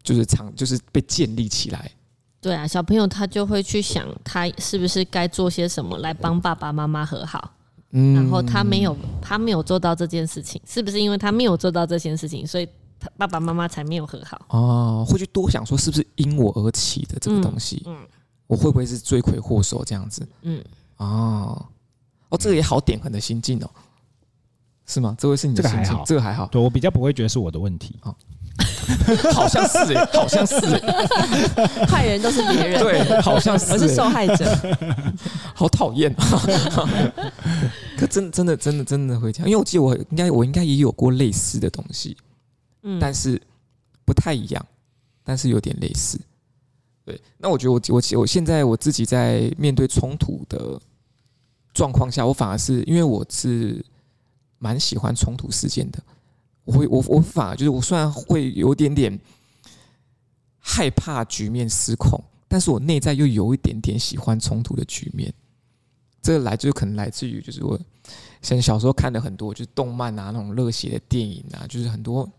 [0.00, 1.90] 就是长，就是被建立起来。
[2.40, 7.52] 对啊，小朋友他就会去想，他是不是该做些什么来帮爸爸妈妈和好。
[7.90, 12.68] 嗯，然后他没有，他没有做到这件事情，是不是因为他没有做到这件事情，所以
[13.00, 14.40] 他爸爸妈妈才没有和好？
[14.50, 17.82] 哦，会去多想说，是不是因我而起的这个东西？
[17.86, 18.06] 嗯，
[18.46, 20.24] 我会不会是罪魁祸首这样子？
[20.42, 20.64] 嗯，
[20.98, 21.66] 哦，
[22.28, 23.68] 哦，这个也好点很的心境哦。
[24.90, 25.14] 是吗？
[25.16, 26.46] 这位是你的心情，这个还好，这个还好。
[26.46, 28.12] 对，我比较不会觉得是我的问题啊，
[29.32, 34.44] 好像是哎、欸， 好像是哎、欸， 坏人都是别人，对，好像是、欸，我是受害者，
[35.54, 36.90] 好讨厌啊！
[37.96, 42.16] 可真真的真的真的会这样，因为我记得我应该我应该也有过类似的东西，
[42.82, 43.40] 嗯，但是
[44.04, 44.66] 不太一样，
[45.22, 46.18] 但是有点类似。
[47.04, 50.80] 对，那我觉得我我我现在我自己在面对冲突的
[51.72, 53.84] 状况下，我反而是因为我是。
[54.60, 55.98] 蛮喜欢冲突事件的，
[56.64, 59.18] 我会我我反而就是我虽然会有点点
[60.58, 65.32] 害怕局面失控，但是我内在又有一点点喜欢冲突的局面。
[66.22, 67.80] 这个来就可能来自于就是我
[68.42, 72.30] 像小时候看的很多就是动漫啊那种热血的电影啊，就是很多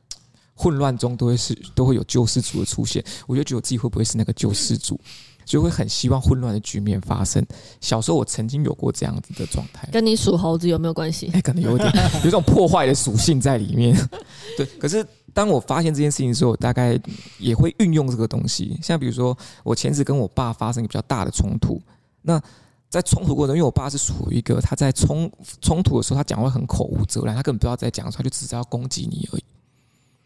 [0.53, 4.99] 混乱中都会是都会有救世主的出现，我就觉得我自己会不会是那个救世主？
[5.45, 7.45] 就会很希望混乱的局面发生。
[7.79, 11.29] 小时候我曾经有过这样子的状态，跟你属猴子有没有关系？
[11.33, 13.95] 哎，可能有点 有这种破坏的属性在里面。
[14.57, 16.99] 对，可是当我发现这件事情的时候，我大概
[17.37, 18.77] 也会运用这个东西。
[18.81, 21.81] 像比如说，我前次跟我爸发生一个比较大的冲突，
[22.21, 22.41] 那
[22.89, 29.43] 在冲突过程中，因为我爸是属于一个他在冲冲突的时候，他讲话很口无遮拦，他根本不知道在讲什么，他就只是要攻击你而已。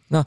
[0.07, 0.25] 那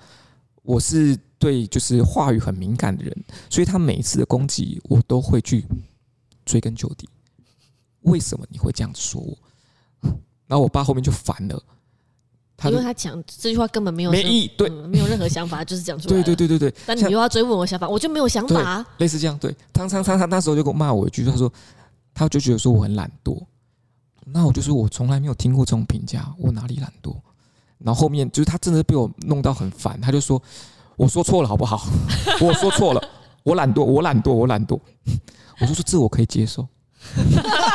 [0.69, 5.65] 我是对就是话语很敏感的人，所以他每一次的攻击，我都会去
[6.45, 7.09] 追根究底。
[8.03, 9.39] 为什么你会这样子说我？
[10.47, 11.59] 然后我爸后面就烦了，
[12.55, 16.23] 他因为他讲这句话根本没有没意义，对、嗯，没有任何想法，就是讲出来。
[16.23, 16.81] 对对对对对。
[16.85, 18.85] 但你又要追问我想法，我就没有想法。
[18.99, 19.57] 类似这样，对。
[19.73, 21.51] 他他他他那时候就给我骂我一句，他说
[22.13, 23.43] 他就觉得说我很懒惰。
[24.27, 27.17] 那我就说我从来没有听过这种评价，我哪里懒惰？
[27.85, 30.41] 然后后面就是他真的被我弄到很烦，他就说
[30.97, 31.87] ：“我说错了好不好？
[32.41, 33.03] 我说错了，
[33.43, 34.79] 我懒惰，我懒惰，我懒惰。”
[35.61, 36.67] 我就说：“这我可以接受，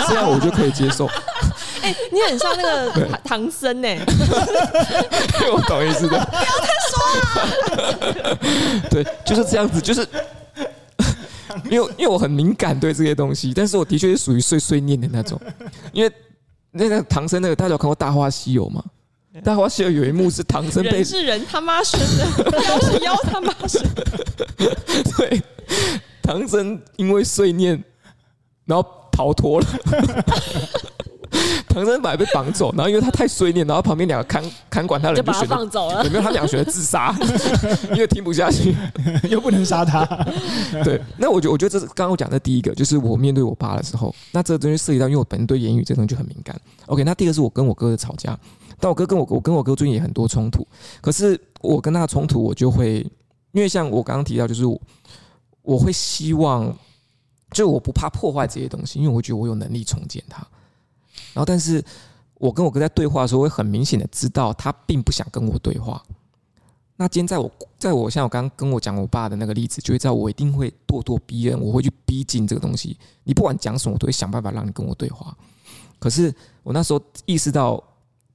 [0.07, 1.05] 这样我就可以接受。
[1.83, 3.89] ”哎，你很像那个 唐僧呢，
[5.51, 6.17] 我懂意思的。
[6.25, 6.95] 不要再说
[8.21, 8.37] 了。
[8.89, 10.07] 对，就是这样子，就是
[11.69, 15.37] 因为因为我很敏感对这些东西，但是我的确是属于碎碎念的那种。
[15.91, 16.13] 因为
[16.71, 18.81] 那个唐僧那个大家有看过《大话西游》吗？
[19.41, 24.05] 大话西游有一幕是唐僧被人是人他妈生的，妖是妖他妈生的。
[25.17, 25.41] 对，
[26.21, 27.83] 唐僧因为碎念，
[28.65, 29.67] 然后逃脱了。
[31.67, 36.03] 唐僧本来被绑走，然后因为他太碎念，然后旁边两个看看管他的人就把他放走了。
[36.03, 36.21] 有没有？
[36.21, 37.11] 他两个选择自杀，
[37.89, 38.75] 因为听不下去，
[39.27, 40.05] 又不能杀他。
[40.83, 46.55] 对，那我觉我觉得这是刚刚我讲的第一个，就是我面对我爸的时候，那这个东西涉及到，因为我本身对言语这东西就很敏感。
[46.85, 48.37] OK，那第二个是我跟我哥的吵架。
[48.83, 50.67] 但我哥跟我我跟我哥最近也很多冲突，
[50.99, 52.99] 可是我跟他冲突，我就会
[53.53, 54.77] 因为像我刚刚提到，就是我
[55.61, 56.75] 我会希望，
[57.51, 60.45] 就我不怕破坏这些东西，因为我觉得我有能力重建它。
[61.33, 61.81] 然后，但是
[62.33, 66.03] 我跟我哥在对话的时候，会很明显的知道他并不想跟我对话，
[66.97, 72.97] 那今天在我在我像我刚刚跟我讲我爸的那个例子，就会知道我一定会咄咄逼人，我会去逼近这个东西。
[73.23, 75.33] 你不管讲什么，我都会想办法让你跟我对话。
[75.99, 77.81] 可是我那时候意识到，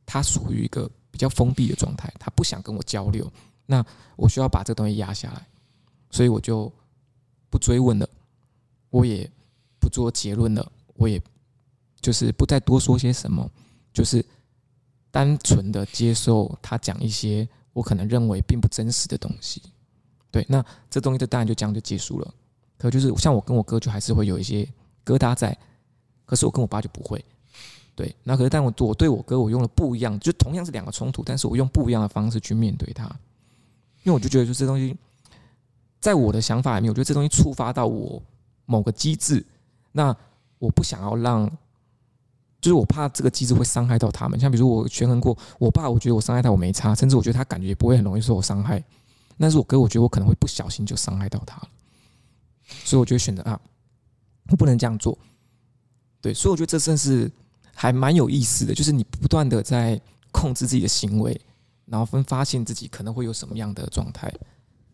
[0.09, 3.31] 他属于一个比较封闭的状态，他不想跟我交流。
[3.66, 3.85] 那
[4.16, 5.47] 我需要把这个东西压下来，
[6.11, 6.73] 所以我就
[7.51, 8.09] 不追问了，
[8.88, 9.31] 我也
[9.79, 11.21] 不做结论了，我也
[12.01, 13.47] 就是不再多说些什么，
[13.92, 14.25] 就是
[15.11, 17.47] 单纯的接受他讲一些。
[17.75, 19.62] 我可能认为并不真实的东西，
[20.33, 22.35] 对，那这东西就当然就这样就结束了。
[22.77, 24.68] 可就是像我跟我哥就还是会有一些
[25.05, 25.57] 疙瘩在，
[26.25, 27.25] 可是我跟我爸就不会。
[27.98, 33.06] 对，那可是但我我对我哥我用了不一样，就同样是两个冲突，但是我用不一样的方式去面对他，
[34.04, 34.96] 因为我就觉得说这东西，
[35.98, 38.22] 在我的想法里面，我觉得这东西触发到我
[38.66, 39.44] 某个机制，
[39.90, 40.16] 那
[40.61, 41.50] 我不想要让。
[42.61, 48.82] 就是我怕这个机制会伤害到他们，像比如我权衡过，我爸我觉得我伤害他我没差，甚至我觉得他感觉也不会很容易受我伤害，
[49.38, 51.56] 但是我哥我觉得我可能会不小心就伤害到他，
[52.84, 53.61] 所以我就选择啊，
[54.50, 55.16] 我不能这样做。
[56.20, 57.30] 对，所以我觉得这正是
[57.81, 60.01] 还蛮有意思的，就是你不断的在
[60.33, 61.41] 控制自己的行为，
[61.85, 64.29] 然后分发现自己可能会有什么样的状态。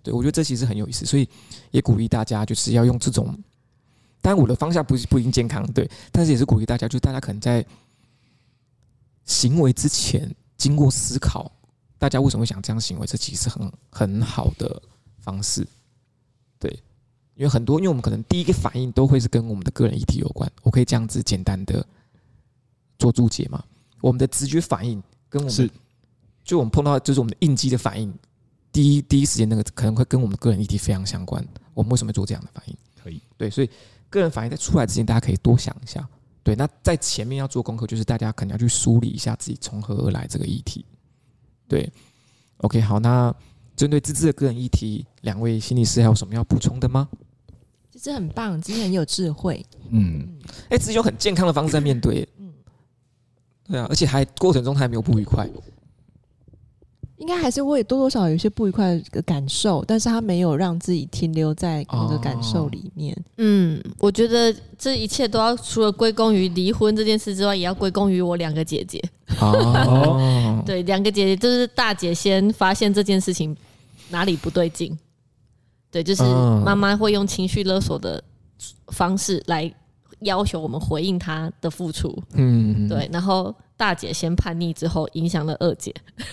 [0.03, 1.27] 对，我觉得这其实很有意思，所以
[1.71, 3.35] 也鼓励大家就是要用这种。
[4.21, 7.65] 但我的方向不是不一定健康，对，但是也是鼓励大家，就是大家可能在
[9.25, 11.51] 行为之前经过思考，
[11.99, 14.83] 大家为什么会想这样行为，这其实很很好的
[15.21, 15.67] 方式，
[16.59, 16.71] 对，
[17.35, 21.87] 因为很多，因为我们可能第一个反应都会是跟我们的个人议题有关，我可以这样子简单的
[23.05, 23.63] 做注解嘛，
[24.01, 25.71] 我们的直觉反应跟我们是，
[26.43, 28.13] 就我们碰到就是我们的应激的反应，
[28.73, 32.77] 第一第一时间那个可能会跟我们的个人议题非常相关，我们为什么做这样的反应？
[33.03, 33.71] 可以，对，所以。
[34.11, 36.09] 个人反应在出来之前，大家可以多想一下。
[36.45, 40.85] 对，那在前面要做功课，就是大家可能要去梳理一下自己从何而来这个议题。
[41.67, 41.93] 对
[42.59, 43.35] ，OK，好，那
[43.75, 47.09] 针对芝芝的个人议题，两位心理师还有什么要补充的吗？
[47.91, 49.67] 芝芝很棒，芝芝很有智慧。
[49.91, 50.39] 嗯，
[50.71, 52.29] 哎，芝芝用很健康的方式在面对。
[53.69, 55.49] 嗯，对啊，而且还过程中他还没有不愉快。
[57.17, 63.15] 应该还是会多多少少有一些不愉快的感受，但是他没有让自己停留在那个感受里面。
[63.15, 69.03] 哦、嗯，我觉得这一切都要除了归功于离婚这件事之外，也要归功于我两个姐姐。
[69.41, 73.57] 哦， 对，两个姐姐就是大姐先发现这件事情
[74.11, 74.99] 哪里不对劲，
[75.91, 76.23] 对，就是
[76.65, 78.23] 妈妈会用情绪勒索的
[78.89, 79.73] 方式来
[80.21, 82.17] 要求我们回应他的付出。
[82.35, 83.55] 嗯，对，然后。
[83.77, 85.93] 大姐先叛逆之后，影响了二姐，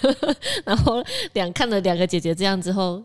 [0.63, 3.03] 然后两看了两个姐姐这样之后，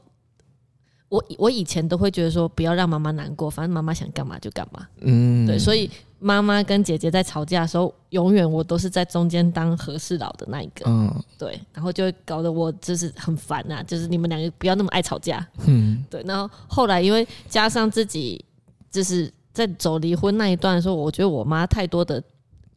[1.09, 4.87] 我我以前都会觉得说，不要让妈妈难过，反正妈妈想干嘛就干嘛。
[5.01, 10.85] 嗯，对，所以妈妈跟姐姐在吵架的时候，永远我都是在中间当和事佬的那一个。
[10.87, 15.45] 嗯，对，然后就会搞得我就是很烦呐，就是你们两个不要那么爱吵架。
[15.67, 18.45] 嗯，对，然后后来因为加上自己
[18.91, 22.23] 就是在走离婚那一段的时候，我觉得我妈太多的。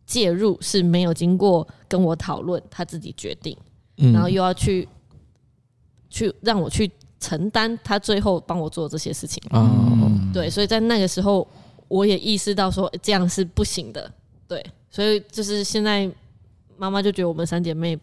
[0.05, 3.55] 介入是没有经过跟我讨论，她自己决定，
[4.11, 4.89] 然后又要去
[6.09, 6.89] 去让我去
[7.19, 9.39] 承担她最后帮我做这些事情。
[9.51, 11.47] 嗯，对，所以在那个时候，
[11.87, 14.11] 我也意识到说这样是不行的。
[14.47, 16.09] 对，所以就是现在
[16.75, 17.95] 妈妈就觉得我们三姐妹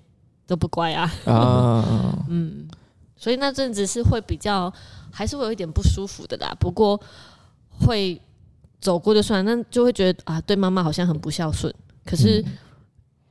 [0.46, 1.10] 都不乖啊。
[2.30, 2.68] 嗯，
[3.16, 4.72] 所以那阵子是会比较
[5.10, 6.56] 还是会有一点不舒服的啦。
[6.60, 7.00] 不过
[7.80, 8.22] 会
[8.80, 11.72] 走过就算了，那就会觉得啊，对妈妈好像很不孝顺。
[12.04, 12.42] 可是，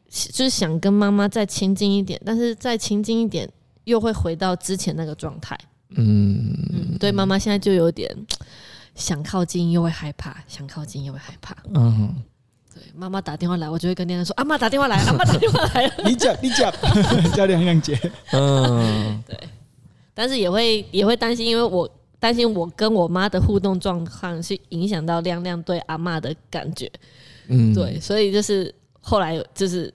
[0.09, 3.49] 就是想跟妈妈再亲近一点，但是再亲近一点，
[3.85, 5.57] 又会回到之前那个状态。
[5.89, 8.09] 嗯，嗯，对，妈妈现在就有点
[8.95, 11.55] 想靠近又会害怕，想靠近又会害怕。
[11.73, 12.15] 嗯，
[12.73, 15.93] 对，妈妈打电话来，我就会跟店长说：“阿妈打电话来，阿妈打电话来 了。
[16.03, 16.73] 你 ”你讲，你讲，
[17.33, 17.97] 叫亮亮姐。
[18.31, 19.37] 嗯，对，
[20.13, 21.89] 但是也会也会担心，因为我
[22.25, 26.91] 担心我跟我妈的互动状况是影响到亮亮对阿妈的感觉。
[27.49, 29.93] 嗯，对，所以就是后来就是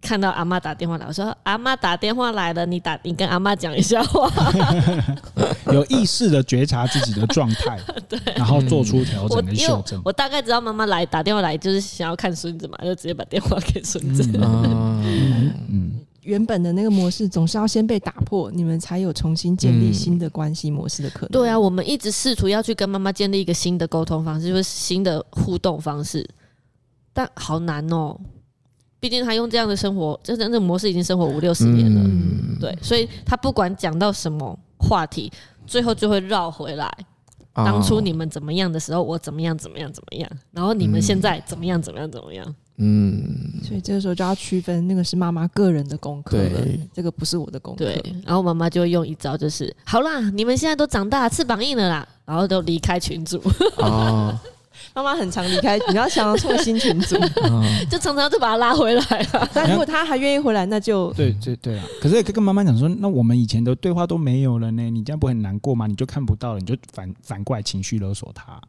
[0.00, 4.30] 看到阿妈打电话来，我说阿妈打电话来了，你打你跟阿妈讲一下话，
[5.74, 7.76] 有意识的觉察自己的状态，
[8.08, 10.00] 对，然后做出调整跟修正。
[10.04, 14.22] 我大概知道妈妈来打电话来就是想要看孙子嘛，就直接把电话给孙子。
[14.40, 15.87] 嗯嗯，
[16.28, 21.30] 原本的那个模式总是要先被打破，你们才有重新建立新的关系模式的可能。
[21.30, 26.28] 对啊，我们一直试图要去跟妈妈建立一个新的沟通方式，就是新的互动方式。
[27.14, 28.14] 但好难哦，
[29.00, 35.32] 毕竟他用这样的生活，这这种模式已经生活五六十年了，嗯、对，所以他不管讲到什么话题，
[35.66, 36.92] 最后就会绕回来。
[37.54, 42.54] 当初你们怎么样的时候，我怎么样怎么样怎么样，然后你们现在怎么样怎么样怎么样，嗯，
[43.62, 47.84] 所以这个时候就要区分，那个是妈妈个人的功课，对，这个不是我的功课。
[47.84, 53.42] 对，然后妈妈就用一招，就是好啦，你们现在都长大，翅膀硬了啦，然后都离开群组。
[53.78, 54.32] 哦，
[54.94, 57.16] 妈妈很常离开，你要想要创新群组，
[57.50, 59.48] 哦、就常常就把他拉回来了。
[59.52, 61.84] 但如果他还愿意回来，那就对对对啊。
[62.00, 65.88] 可是也可以跟妈妈讲说，那我们以前的对话都没有了呢，你这样不很难过吗？
[65.88, 68.60] 你就看不到了，你就反反过来情绪勒索他。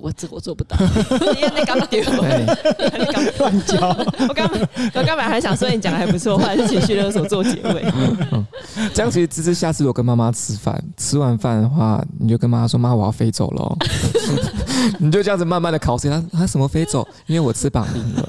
[0.00, 0.76] 我这我做不到，
[1.36, 2.02] 因为那刚丢，
[3.38, 3.76] 乱教。
[4.28, 4.48] 我刚
[4.94, 7.84] 我刚本来还想说你讲的还不错，后来是情绪勒索做结尾。
[8.32, 8.46] 嗯，
[8.94, 13.76] 这样其实芝芝下次我跟妈妈吃饭，吃完饭的话，你就跟妈妈说：“妈，我要飞走了。
[14.98, 17.06] ”你就这样子慢慢的考试他，他什么飞走？
[17.26, 18.28] 因为我翅膀硬了。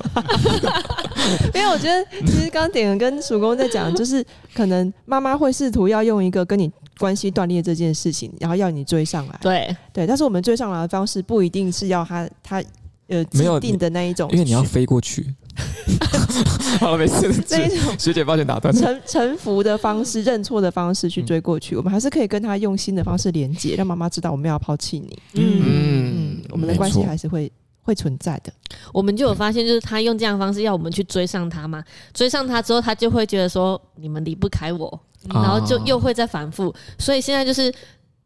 [1.54, 6.72] 因为我觉得其实刚点恩跟曙光在讲，就是可能妈妈会试图要用一个跟你。
[6.98, 12.64] 关系断裂这件事情，然后要你追上来，对对，但是我们追上来的方式不一定是要他他
[13.08, 15.34] 呃既定的那一种，因为你要飞过去。
[16.80, 17.34] 好了，没事。
[17.50, 18.72] 那一种学姐抱歉打断。
[18.72, 25.20] 臣臣服的方式、认错的方式去追过去，嗯、我们还是可以跟他用新的方式连接，让妈妈知道我们要抛弃你。
[25.34, 28.54] 嗯嗯，我们的关系还是会会存在的。
[28.94, 31.84] 我们就有发现，就是他用这样的方式要我们去追上他嘛，
[32.14, 35.00] 追上他之后，他就会觉得说你们离不开我。
[35.34, 37.74] 然后就又会再反复，所以现在就是，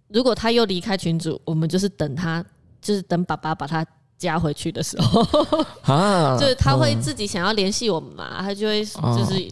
[0.10, 2.44] 如果他又离开群主，我们就是等他，
[2.82, 3.86] 就是等爸爸把他
[4.18, 5.22] 加回去的时候，
[5.84, 9.52] 啊， 就是他会自己想要联系我们嘛，他就会就是，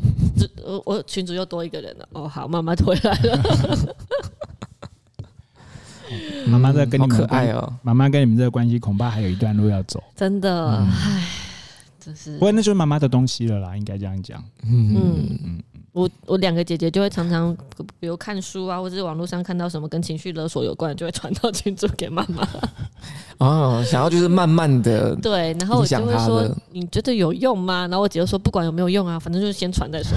[0.63, 3.95] 我我群主又多一个人了，哦，好，妈妈回来了，
[6.47, 11.27] 妈妈在跟你们可爱哦，妈妈跟你们这个关系恐怕还有一段路要走，真的，唉，
[11.99, 14.93] 真是，不过那就是妈妈的东西了啦，应该这样讲，嗯。
[14.95, 15.63] 嗯嗯。
[15.91, 17.55] 我我两个姐姐就会常常，
[17.99, 22.47] 比如看书啊，或者是网络上看到什么跟情绪勒索有关，就会传到群组给妈妈。
[23.39, 27.87] 哦，想要就是慢慢的对，然后我就会说，你觉得有用吗？
[27.89, 30.11] 然后我姐就说，不管有没有用啊，反正就是先传再说。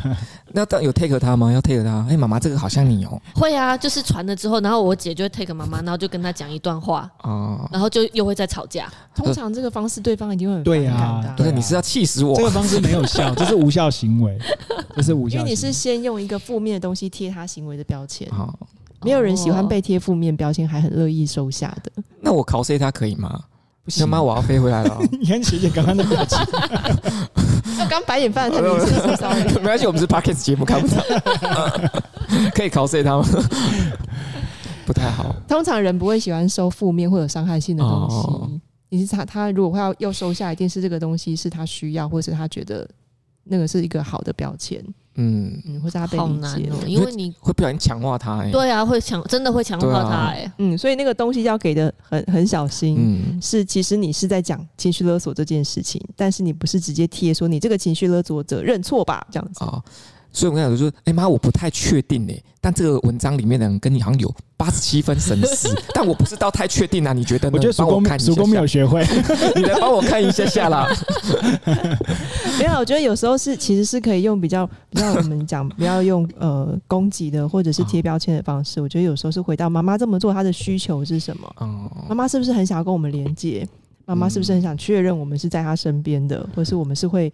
[0.54, 1.52] 那当有 take 他吗？
[1.52, 2.06] 要 take 他？
[2.08, 3.20] 哎，妈妈，这个好像你哦。
[3.34, 8.90] 会啊，就是传了之后，然后我姐就会 take 妈妈，然后就跟她讲一段话哦，然后就又会再吵架。
[9.14, 12.34] 通常这个方式对方一定会很对啊，对，你是要气死我？
[12.34, 14.36] 这个方式没有效，这是无效行为，
[14.96, 15.11] 这是。
[15.12, 18.28] 因为你是先用一个负面的东西贴他行为的标签，
[19.02, 22.02] 没有人喜欢被贴负面标签，还很乐意收下的。
[22.20, 23.40] 那我考 C 他可以吗？
[23.84, 24.22] 不行吗？
[24.22, 24.98] 我要飞回来了。
[25.10, 31.02] 你看学姐刚刚的表情，我刚白眼翻了太明显， 没关系，我们是 Podcast 节目，看不到。
[32.54, 33.24] 可以考 C 他吗？
[34.86, 35.34] 不太好。
[35.48, 38.60] 通常人不会喜欢收负面或者伤害性的东西。
[38.88, 42.88] 你是他，他如果会要又收下，一定是这个东西是他需要，或者是他觉得
[43.42, 44.80] 那个是一个好的标签。
[45.14, 48.42] 嗯嗯，会让他被理解了，因为你会不小心强化他。
[48.50, 50.28] 对啊，会强，真的会强化他。
[50.28, 52.96] 哎，嗯，所以那个东西要给的很很小心。
[52.98, 59.64] 嗯，是其实你是在讲情绪勒索这件事情，但是你不是直接贴说你这个情绪勒索者认错吧，这样子。
[59.64, 59.82] 啊，
[60.32, 67.52] 所以我跟你讲说，哎妈，我不太确定哎，但这个文章里面的人跟你好像有八十七分神似， 但我不知道太确定啊，你觉得呢？
[67.54, 69.04] 我觉得曙光曙光没有学会，
[69.54, 70.88] 你来帮我看一下下啦。
[72.58, 78.80] 没有，我觉得有时候是其实是可以用比较比较我们讲不要用呃攻击的或者是贴标签的方式。
[78.80, 81.54] 我觉得有时候是回到妈妈这么做，她的需求是什么？
[82.08, 83.66] 妈妈是不是很想要跟我们连接？
[84.04, 87.32] 妈妈是不是很想确认我们是在她身边的，或是我们是会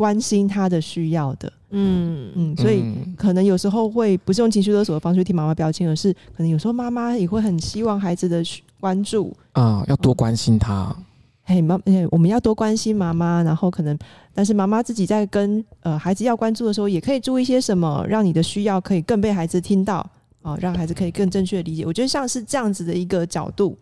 [0.00, 1.52] 关心他的需要的？
[1.72, 2.82] 嗯嗯，所以
[3.18, 8.42] 可能有时候会不是用情绪勒索的方式替妈妈标签，而是可能有时候妈妈也会很希望孩子的
[8.80, 10.96] 关注啊，要多关心他。
[11.44, 11.78] 嘿，妈，
[12.10, 13.94] 我们要多关心妈妈，然后可能，
[14.32, 19.98] 但是妈妈自己在跟呃孩子要关注的时候，也可以注意些什么，让你的需要可以更被孩子听到
[20.40, 21.84] 啊，让孩子可以更正确的理解。
[21.84, 23.76] 我觉得像是这样子的一个角度，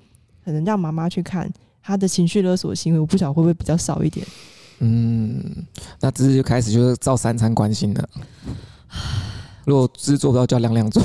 [0.45, 1.51] 可能让妈妈去看
[1.81, 4.27] 他的情绪勒索行为，我不晓得会不会比较少一点。
[4.81, 5.67] 嗯，
[6.01, 8.09] 那芝芝就开始就是照三餐关心了。
[9.65, 11.03] 如果芝芝做不到，叫亮亮做。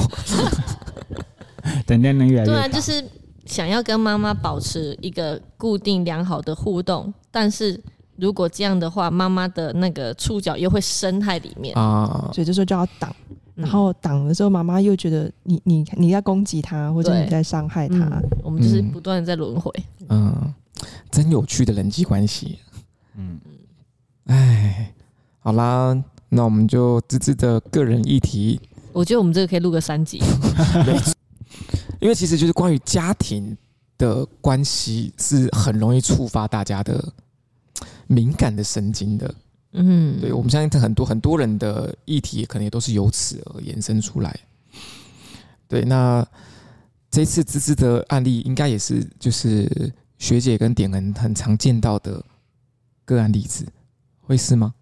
[1.86, 3.04] 等亮亮越来越对啊，就是。
[3.46, 7.78] 想要跟妈妈保持一个固定良好的互动，但是
[8.16, 13.14] 如果这样的话，妈妈的那个触角又会深在里面啊，所以这时候就要挡，
[13.54, 19.70] 然后挡的时候，妈妈又觉得你你你在攻击她，或者你在伤害她，嗯，我们就是不断的在轮回。
[20.08, 20.54] 嗯，
[21.12, 22.60] 真有趣的人际关系。
[23.18, 23.52] 嗯，哎，
[25.44, 25.94] 好啦，
[26.30, 28.62] 那我们就芝芝的个人议题，
[28.94, 30.22] 我觉得我们这个可以录个三集。
[32.00, 33.58] 因为其实就是关于家庭
[33.98, 37.12] 的关系，是很容易触发大家的
[38.08, 39.36] 敏感的神经的。
[39.74, 44.40] 嗯，对，我们相信很多很多人的议题，可能也都是由此而延伸出来。
[45.68, 46.26] 对，那
[47.12, 52.24] 这次芝芝的案例，应该也是就是学姐跟点恩很常见到的
[53.04, 53.66] 个案例子，
[54.22, 54.74] 会是吗？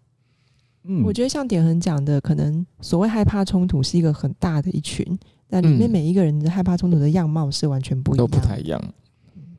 [0.83, 5.05] 嗯，我觉得像点恒讲的，可能所谓害怕冲突是一个很大的一群，
[5.47, 8.81] 但里面每一个人的害怕冲突的样貌是完全不一样，都不太一样。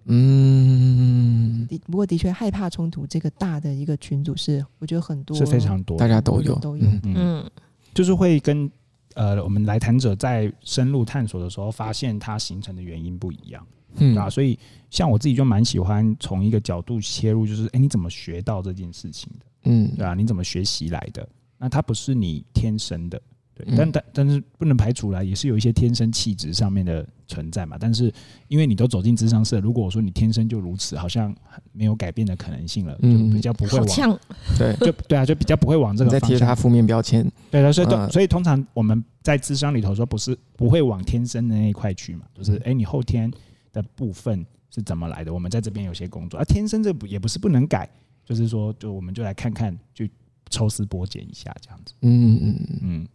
[0.07, 7.51] 嗯，的不过的确害怕冲突这个大的一个群组是，我觉得很多是非常多，大家都有都有，嗯，嗯。
[7.95, 8.69] 就是会跟
[9.15, 13.65] 呃我们来谈者在深入探索的时候，发现它形成的原因不一样，
[13.95, 14.17] 嗯。
[14.17, 14.59] 啊，所以
[14.91, 21.27] 像我自己就蛮喜欢从一个角度切入，就是哎、欸、你怎么学到这件事情的，嗯，对啊，你怎么学习来的？
[21.59, 23.21] 那它不是你天生的。
[23.55, 27.77] 对，但但但是不能排除来，也是有一些天生气质上面的存在嘛。
[27.79, 28.11] 但是
[28.49, 31.37] 因为你都走进智商社，如果我说你天生就如此，好像
[31.71, 34.19] 没有改变的可能性了，就比较不会往
[34.59, 37.31] 对，就对啊，就比较不会往这个方向再贴他负面标签。
[37.51, 43.31] 对的，所以都所以通常我们在智商里头说，不是不会往天生的那一块去嘛，就是哎，你后天
[43.71, 44.45] 的部分
[44.75, 45.33] 是怎么来的？
[45.33, 47.87] 我们在这边有些工作啊，天生这不也不是不能改，
[48.25, 50.07] 就是说，就我们就来看看，就
[50.51, 51.95] 抽丝剥茧一下这样子。
[52.03, 53.09] 嗯嗯嗯嗯。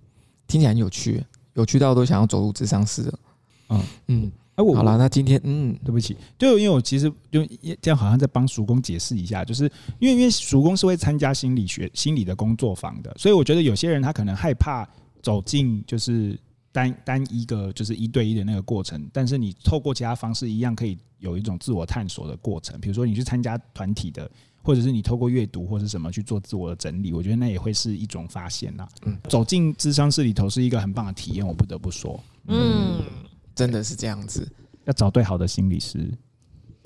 [0.47, 1.21] 听起来很有趣，
[1.55, 3.19] 有趣到都想要走入智商室了。
[3.67, 7.45] 嗯嗯，哎，我好了，那今天嗯，对不起，就因为我其实就
[7.81, 9.65] 这样，好像在帮叔公解释一下，就是
[9.99, 14.87] 因为因为叔公是会参加心理学心理的工作坊的，所以我觉得有些人他可能害怕
[15.21, 16.39] 走进就是
[16.71, 24.31] 单单一个就是一对一的那个过程，但是你透过其他方式一样可以有一种自我探索的过程，比如说你去参加团体的。
[24.67, 28.85] 或者是你透过阅读或者什么去做自我的整理，我觉得那也会是一种发现呐。
[29.05, 32.21] 嗯，走进智商室里头是一个很棒的体验，我不得不说。
[32.47, 33.01] 嗯，
[33.55, 34.45] 真的是这样子，
[34.83, 36.11] 要找对好的心理师，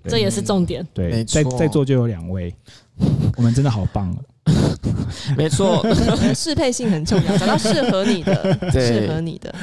[0.04, 0.88] 这也是重点。
[0.94, 2.56] 对，在在座就有两位，
[3.36, 4.16] 我们真的好棒。
[5.38, 5.86] 没错，
[6.34, 9.54] 适配性很重要，找到适合你的， 适合你的。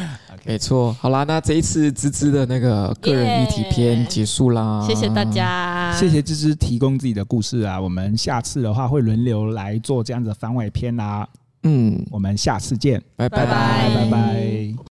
[0.44, 11.28] 没错，好啦，那这一次芝芝的那个个人议题篇结束啦，yeah, 谢谢大家，谢谢芝芝提供自己的故事啊，我们下次的话会轮流来做这样子的番外篇啦，
[11.64, 13.44] 嗯，我们下次见，拜拜。
[13.44, 13.94] 拜拜。
[13.94, 14.78] 拜拜。